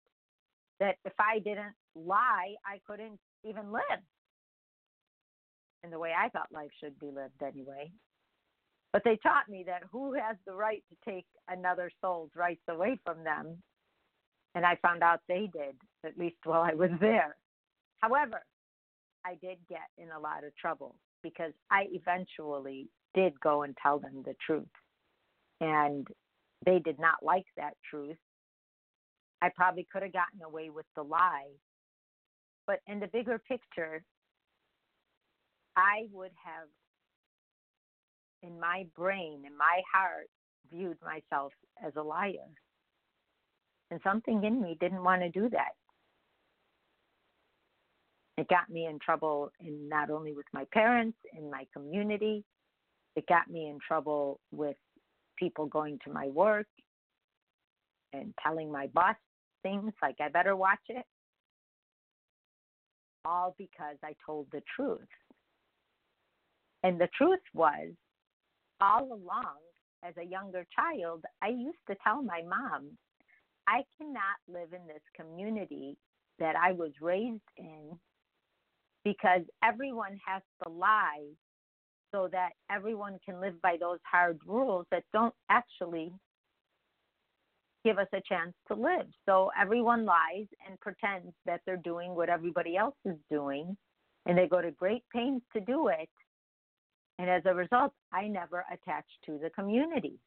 that 0.80 0.96
if 1.04 1.12
I 1.18 1.38
didn't 1.38 1.74
lie, 1.94 2.54
I 2.66 2.80
couldn't 2.86 3.18
even 3.44 3.72
live. 3.72 4.02
And 5.82 5.92
the 5.92 5.98
way 5.98 6.12
I 6.16 6.28
thought 6.28 6.48
life 6.52 6.70
should 6.80 6.98
be 6.98 7.06
lived, 7.06 7.42
anyway. 7.42 7.90
But 8.92 9.02
they 9.04 9.16
taught 9.22 9.48
me 9.48 9.64
that 9.66 9.82
who 9.90 10.14
has 10.14 10.36
the 10.46 10.54
right 10.54 10.82
to 10.90 11.10
take 11.10 11.26
another 11.48 11.90
soul's 12.00 12.30
rights 12.34 12.62
away 12.68 12.98
from 13.04 13.22
them? 13.22 13.62
And 14.54 14.66
I 14.66 14.76
found 14.82 15.02
out 15.02 15.20
they 15.28 15.48
did, 15.52 15.76
at 16.04 16.18
least 16.18 16.36
while 16.44 16.62
I 16.62 16.74
was 16.74 16.90
there. 17.00 17.36
However, 17.98 18.42
I 19.24 19.34
did 19.34 19.58
get 19.68 19.88
in 19.98 20.10
a 20.10 20.18
lot 20.18 20.44
of 20.44 20.56
trouble 20.56 20.96
because 21.22 21.52
I 21.70 21.84
eventually 21.92 22.88
did 23.14 23.38
go 23.40 23.62
and 23.62 23.76
tell 23.82 23.98
them 23.98 24.22
the 24.24 24.34
truth. 24.44 24.66
And 25.60 26.06
they 26.64 26.78
did 26.78 26.98
not 26.98 27.16
like 27.22 27.46
that 27.56 27.74
truth. 27.88 28.16
I 29.40 29.50
probably 29.54 29.86
could 29.92 30.02
have 30.02 30.12
gotten 30.12 30.42
away 30.44 30.70
with 30.70 30.86
the 30.96 31.02
lie. 31.02 31.50
But 32.66 32.80
in 32.86 33.00
the 33.00 33.06
bigger 33.06 33.38
picture, 33.38 34.02
I 35.76 36.06
would 36.12 36.32
have 36.44 36.68
in 38.42 38.58
my 38.60 38.86
brain, 38.96 39.42
in 39.46 39.56
my 39.56 39.80
heart, 39.92 40.28
viewed 40.70 40.98
myself 41.02 41.52
as 41.84 41.92
a 41.96 42.02
liar. 42.02 42.32
And 43.90 44.00
something 44.04 44.44
in 44.44 44.60
me 44.60 44.76
didn't 44.80 45.02
want 45.02 45.22
to 45.22 45.30
do 45.30 45.48
that. 45.50 45.72
It 48.38 48.46
got 48.46 48.70
me 48.70 48.86
in 48.86 49.00
trouble 49.00 49.50
in 49.58 49.88
not 49.88 50.10
only 50.10 50.32
with 50.32 50.46
my 50.54 50.64
parents, 50.72 51.18
in 51.36 51.50
my 51.50 51.66
community, 51.72 52.44
it 53.16 53.26
got 53.26 53.50
me 53.50 53.68
in 53.68 53.80
trouble 53.86 54.38
with 54.52 54.76
people 55.36 55.66
going 55.66 55.98
to 56.04 56.12
my 56.12 56.28
work 56.28 56.68
and 58.12 58.32
telling 58.40 58.70
my 58.70 58.86
boss 58.94 59.16
things 59.64 59.92
like 60.00 60.14
I 60.20 60.28
better 60.28 60.54
watch 60.54 60.78
it. 60.88 61.04
All 63.24 63.56
because 63.58 63.96
I 64.04 64.14
told 64.24 64.46
the 64.52 64.62
truth. 64.76 65.00
And 66.84 67.00
the 67.00 67.08
truth 67.18 67.40
was 67.52 67.90
all 68.80 69.06
along 69.06 69.58
as 70.04 70.14
a 70.16 70.24
younger 70.24 70.64
child, 70.76 71.24
I 71.42 71.48
used 71.48 71.78
to 71.88 71.96
tell 72.04 72.22
my 72.22 72.42
mom, 72.48 72.90
I 73.66 73.82
cannot 73.98 74.38
live 74.46 74.72
in 74.72 74.86
this 74.86 75.02
community 75.16 75.96
that 76.38 76.54
I 76.54 76.70
was 76.70 76.92
raised 77.00 77.42
in 77.56 77.98
because 79.12 79.42
everyone 79.62 80.18
has 80.26 80.42
to 80.62 80.70
lie 80.70 81.24
so 82.12 82.28
that 82.32 82.50
everyone 82.70 83.18
can 83.24 83.40
live 83.40 83.60
by 83.62 83.76
those 83.78 83.98
hard 84.10 84.38
rules 84.46 84.86
that 84.90 85.04
don't 85.12 85.34
actually 85.50 86.12
give 87.84 87.98
us 87.98 88.08
a 88.12 88.20
chance 88.28 88.54
to 88.66 88.74
live. 88.74 89.06
So 89.26 89.50
everyone 89.60 90.04
lies 90.04 90.46
and 90.68 90.78
pretends 90.80 91.32
that 91.46 91.60
they're 91.64 91.76
doing 91.76 92.14
what 92.14 92.28
everybody 92.28 92.76
else 92.76 92.96
is 93.04 93.16
doing, 93.30 93.76
and 94.26 94.36
they 94.36 94.46
go 94.46 94.60
to 94.60 94.70
great 94.72 95.04
pains 95.14 95.42
to 95.54 95.60
do 95.60 95.88
it 95.88 96.08
and 97.18 97.28
as 97.28 97.42
a 97.46 97.54
result, 97.54 97.92
I 98.12 98.28
never 98.28 98.64
attached 98.72 99.18
to 99.26 99.38
the 99.42 99.50
community. 99.50 100.18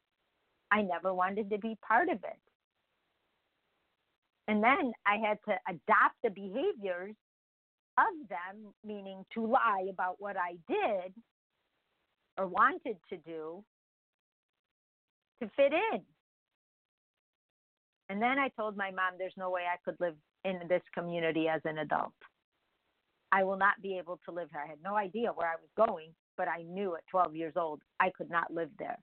I 0.71 0.81
never 0.81 1.13
wanted 1.13 1.49
to 1.49 1.57
be 1.57 1.77
part 1.87 2.09
of 2.09 2.17
it. 2.17 2.39
And 4.47 4.61
then 4.63 4.91
I 5.05 5.17
had 5.17 5.37
to 5.47 5.55
adopt 5.69 6.15
the 6.23 6.29
behaviors 6.29 7.15
of 7.97 8.29
them, 8.29 8.73
meaning 8.85 9.25
to 9.33 9.45
lie 9.45 9.87
about 9.89 10.15
what 10.19 10.35
I 10.37 10.53
did 10.67 11.13
or 12.37 12.47
wanted 12.47 12.97
to 13.09 13.17
do 13.17 13.63
to 15.41 15.49
fit 15.55 15.73
in. 15.73 16.01
And 18.09 18.21
then 18.21 18.39
I 18.39 18.49
told 18.49 18.75
my 18.75 18.91
mom 18.91 19.13
there's 19.17 19.33
no 19.37 19.49
way 19.49 19.61
I 19.61 19.77
could 19.85 19.99
live 19.99 20.15
in 20.43 20.59
this 20.67 20.81
community 20.93 21.47
as 21.47 21.61
an 21.65 21.77
adult. 21.79 22.13
I 23.31 23.43
will 23.43 23.57
not 23.57 23.81
be 23.81 23.97
able 23.97 24.19
to 24.25 24.31
live 24.33 24.49
here. 24.51 24.61
I 24.65 24.67
had 24.69 24.83
no 24.83 24.95
idea 24.95 25.31
where 25.33 25.47
I 25.47 25.55
was 25.55 25.69
going, 25.87 26.11
but 26.37 26.47
I 26.47 26.63
knew 26.63 26.95
at 26.95 27.07
12 27.09 27.35
years 27.35 27.53
old 27.55 27.81
I 27.99 28.11
could 28.17 28.29
not 28.29 28.53
live 28.53 28.69
there. 28.77 28.99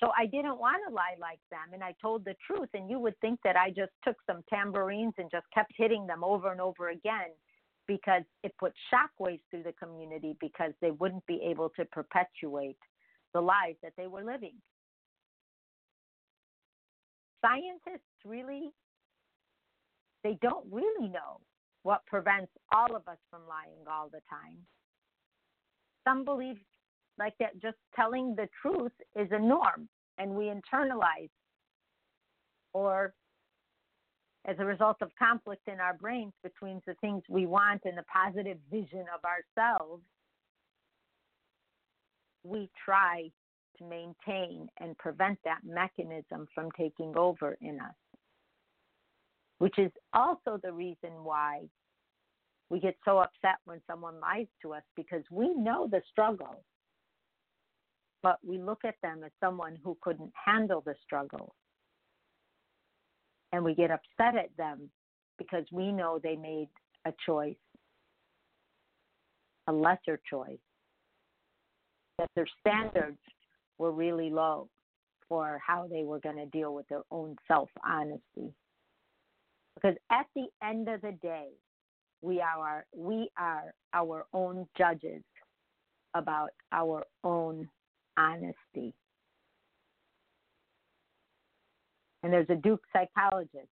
So 0.00 0.12
I 0.16 0.26
didn't 0.26 0.58
want 0.58 0.80
to 0.86 0.94
lie 0.94 1.16
like 1.20 1.40
them, 1.50 1.74
and 1.74 1.82
I 1.82 1.94
told 2.00 2.24
the 2.24 2.36
truth. 2.46 2.68
And 2.74 2.88
you 2.88 3.00
would 3.00 3.18
think 3.20 3.40
that 3.42 3.56
I 3.56 3.70
just 3.70 3.92
took 4.04 4.16
some 4.26 4.44
tambourines 4.48 5.14
and 5.18 5.30
just 5.30 5.46
kept 5.52 5.72
hitting 5.76 6.06
them 6.06 6.22
over 6.22 6.52
and 6.52 6.60
over 6.60 6.90
again 6.90 7.30
because 7.88 8.22
it 8.44 8.54
put 8.58 8.72
shockwaves 8.92 9.40
through 9.50 9.64
the 9.64 9.72
community 9.72 10.36
because 10.40 10.72
they 10.80 10.92
wouldn't 10.92 11.26
be 11.26 11.40
able 11.44 11.70
to 11.70 11.84
perpetuate 11.86 12.78
the 13.34 13.40
lies 13.40 13.74
that 13.82 13.92
they 13.96 14.06
were 14.06 14.22
living. 14.22 14.54
Scientists 17.44 18.06
really, 18.24 18.70
they 20.22 20.38
don't 20.42 20.66
really 20.70 21.08
know 21.08 21.40
what 21.82 22.04
prevents 22.06 22.52
all 22.72 22.94
of 22.94 23.08
us 23.08 23.18
from 23.30 23.40
lying 23.48 23.86
all 23.90 24.08
the 24.08 24.20
time 24.28 24.58
some 26.08 26.24
believe 26.24 26.56
like 27.18 27.34
that 27.38 27.60
just 27.60 27.76
telling 27.94 28.34
the 28.34 28.48
truth 28.62 28.92
is 29.16 29.28
a 29.32 29.38
norm 29.38 29.88
and 30.18 30.30
we 30.30 30.44
internalize 30.46 31.30
or 32.72 33.12
as 34.46 34.56
a 34.58 34.64
result 34.64 34.96
of 35.02 35.10
conflict 35.18 35.68
in 35.68 35.78
our 35.80 35.94
brains 35.94 36.32
between 36.42 36.80
the 36.86 36.94
things 36.94 37.22
we 37.28 37.44
want 37.44 37.82
and 37.84 37.98
the 37.98 38.04
positive 38.04 38.56
vision 38.70 39.04
of 39.14 39.20
ourselves, 39.24 40.02
we 42.44 42.70
try 42.82 43.30
to 43.76 43.84
maintain 43.84 44.68
and 44.80 44.96
prevent 44.96 45.38
that 45.44 45.58
mechanism 45.64 46.46
from 46.54 46.70
taking 46.78 47.14
over 47.16 47.58
in 47.60 47.78
us. 47.80 47.94
Which 49.58 49.78
is 49.78 49.90
also 50.14 50.58
the 50.62 50.72
reason 50.72 51.10
why 51.24 51.62
we 52.70 52.80
get 52.80 52.96
so 53.04 53.18
upset 53.18 53.56
when 53.64 53.80
someone 53.86 54.20
lies 54.20 54.46
to 54.62 54.72
us 54.72 54.82
because 54.96 55.22
we 55.30 55.52
know 55.54 55.88
the 55.90 56.00
struggle, 56.10 56.64
but 58.22 58.38
we 58.44 58.58
look 58.58 58.80
at 58.84 58.96
them 59.02 59.22
as 59.24 59.30
someone 59.40 59.78
who 59.82 59.96
couldn't 60.00 60.32
handle 60.44 60.82
the 60.84 60.94
struggle. 61.04 61.54
And 63.52 63.64
we 63.64 63.74
get 63.74 63.90
upset 63.90 64.36
at 64.36 64.54
them 64.56 64.90
because 65.38 65.64
we 65.72 65.92
know 65.92 66.18
they 66.22 66.36
made 66.36 66.68
a 67.06 67.12
choice, 67.24 67.56
a 69.68 69.72
lesser 69.72 70.20
choice, 70.28 70.58
that 72.18 72.28
their 72.34 72.48
standards 72.60 73.18
were 73.78 73.92
really 73.92 74.30
low 74.30 74.68
for 75.28 75.60
how 75.64 75.86
they 75.86 76.02
were 76.02 76.18
going 76.18 76.36
to 76.36 76.46
deal 76.46 76.74
with 76.74 76.88
their 76.88 77.02
own 77.10 77.36
self 77.46 77.68
honesty. 77.86 78.52
Because 79.74 79.96
at 80.10 80.26
the 80.34 80.46
end 80.62 80.88
of 80.88 81.00
the 81.02 81.12
day, 81.22 81.48
we 82.20 82.40
are 82.40 82.84
we 82.94 83.30
are 83.38 83.74
our 83.94 84.26
own 84.32 84.66
judges 84.76 85.22
about 86.14 86.50
our 86.72 87.04
own 87.22 87.68
honesty. 88.18 88.94
And 92.22 92.32
there's 92.32 92.50
a 92.50 92.56
Duke 92.56 92.82
psychologist 92.92 93.68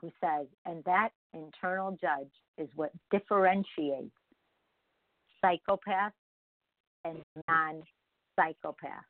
who 0.00 0.10
says, 0.20 0.46
and 0.66 0.84
that 0.84 1.10
internal 1.32 1.96
judge 2.00 2.30
is 2.58 2.68
what 2.74 2.90
differentiates 3.10 4.12
psychopaths 5.42 6.12
and 7.04 7.18
non 7.48 7.82
psychopaths. 8.38 9.08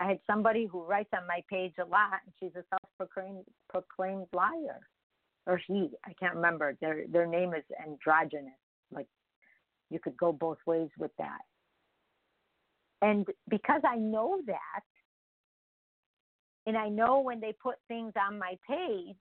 I 0.00 0.08
had 0.08 0.18
somebody 0.26 0.66
who 0.66 0.82
writes 0.82 1.10
on 1.16 1.26
my 1.28 1.42
page 1.48 1.74
a 1.80 1.84
lot, 1.84 2.20
and 2.24 2.34
she's 2.40 2.56
a 2.56 2.64
self 2.68 3.08
proclaimed 3.72 4.26
liar 4.32 4.80
or 5.46 5.60
he, 5.66 5.90
I 6.04 6.12
can't 6.14 6.34
remember. 6.34 6.76
Their 6.80 7.04
their 7.10 7.26
name 7.26 7.54
is 7.54 7.64
androgynous. 7.84 8.52
Like 8.92 9.06
you 9.90 9.98
could 9.98 10.16
go 10.16 10.32
both 10.32 10.58
ways 10.66 10.88
with 10.98 11.10
that. 11.18 11.40
And 13.04 13.26
because 13.50 13.82
I 13.86 13.96
know 13.96 14.40
that, 14.46 14.80
and 16.66 16.74
I 16.74 16.88
know 16.88 17.20
when 17.20 17.38
they 17.38 17.52
put 17.62 17.74
things 17.86 18.14
on 18.18 18.38
my 18.38 18.56
page, 18.66 19.18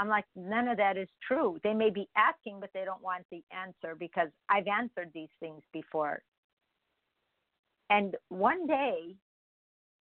I'm 0.00 0.08
like, 0.08 0.24
none 0.34 0.66
of 0.66 0.76
that 0.78 0.96
is 0.96 1.06
true. 1.28 1.60
They 1.62 1.72
may 1.72 1.90
be 1.90 2.08
asking, 2.16 2.58
but 2.58 2.70
they 2.74 2.84
don't 2.84 3.00
want 3.00 3.22
the 3.30 3.44
answer 3.56 3.94
because 3.94 4.26
I've 4.48 4.66
answered 4.66 5.12
these 5.14 5.28
things 5.38 5.62
before. 5.72 6.20
And 7.90 8.16
one 8.28 8.66
day, 8.66 9.14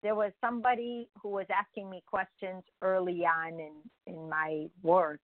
there 0.03 0.13
was 0.13 0.31
somebody 0.39 1.09
who 1.23 1.29
was 1.29 1.47
asking 1.51 1.89
me 1.89 2.03
questions 2.05 2.61
early 2.83 3.25
on 3.25 3.53
in, 3.59 3.73
in 4.05 4.29
my 4.29 4.67
work. 4.83 5.21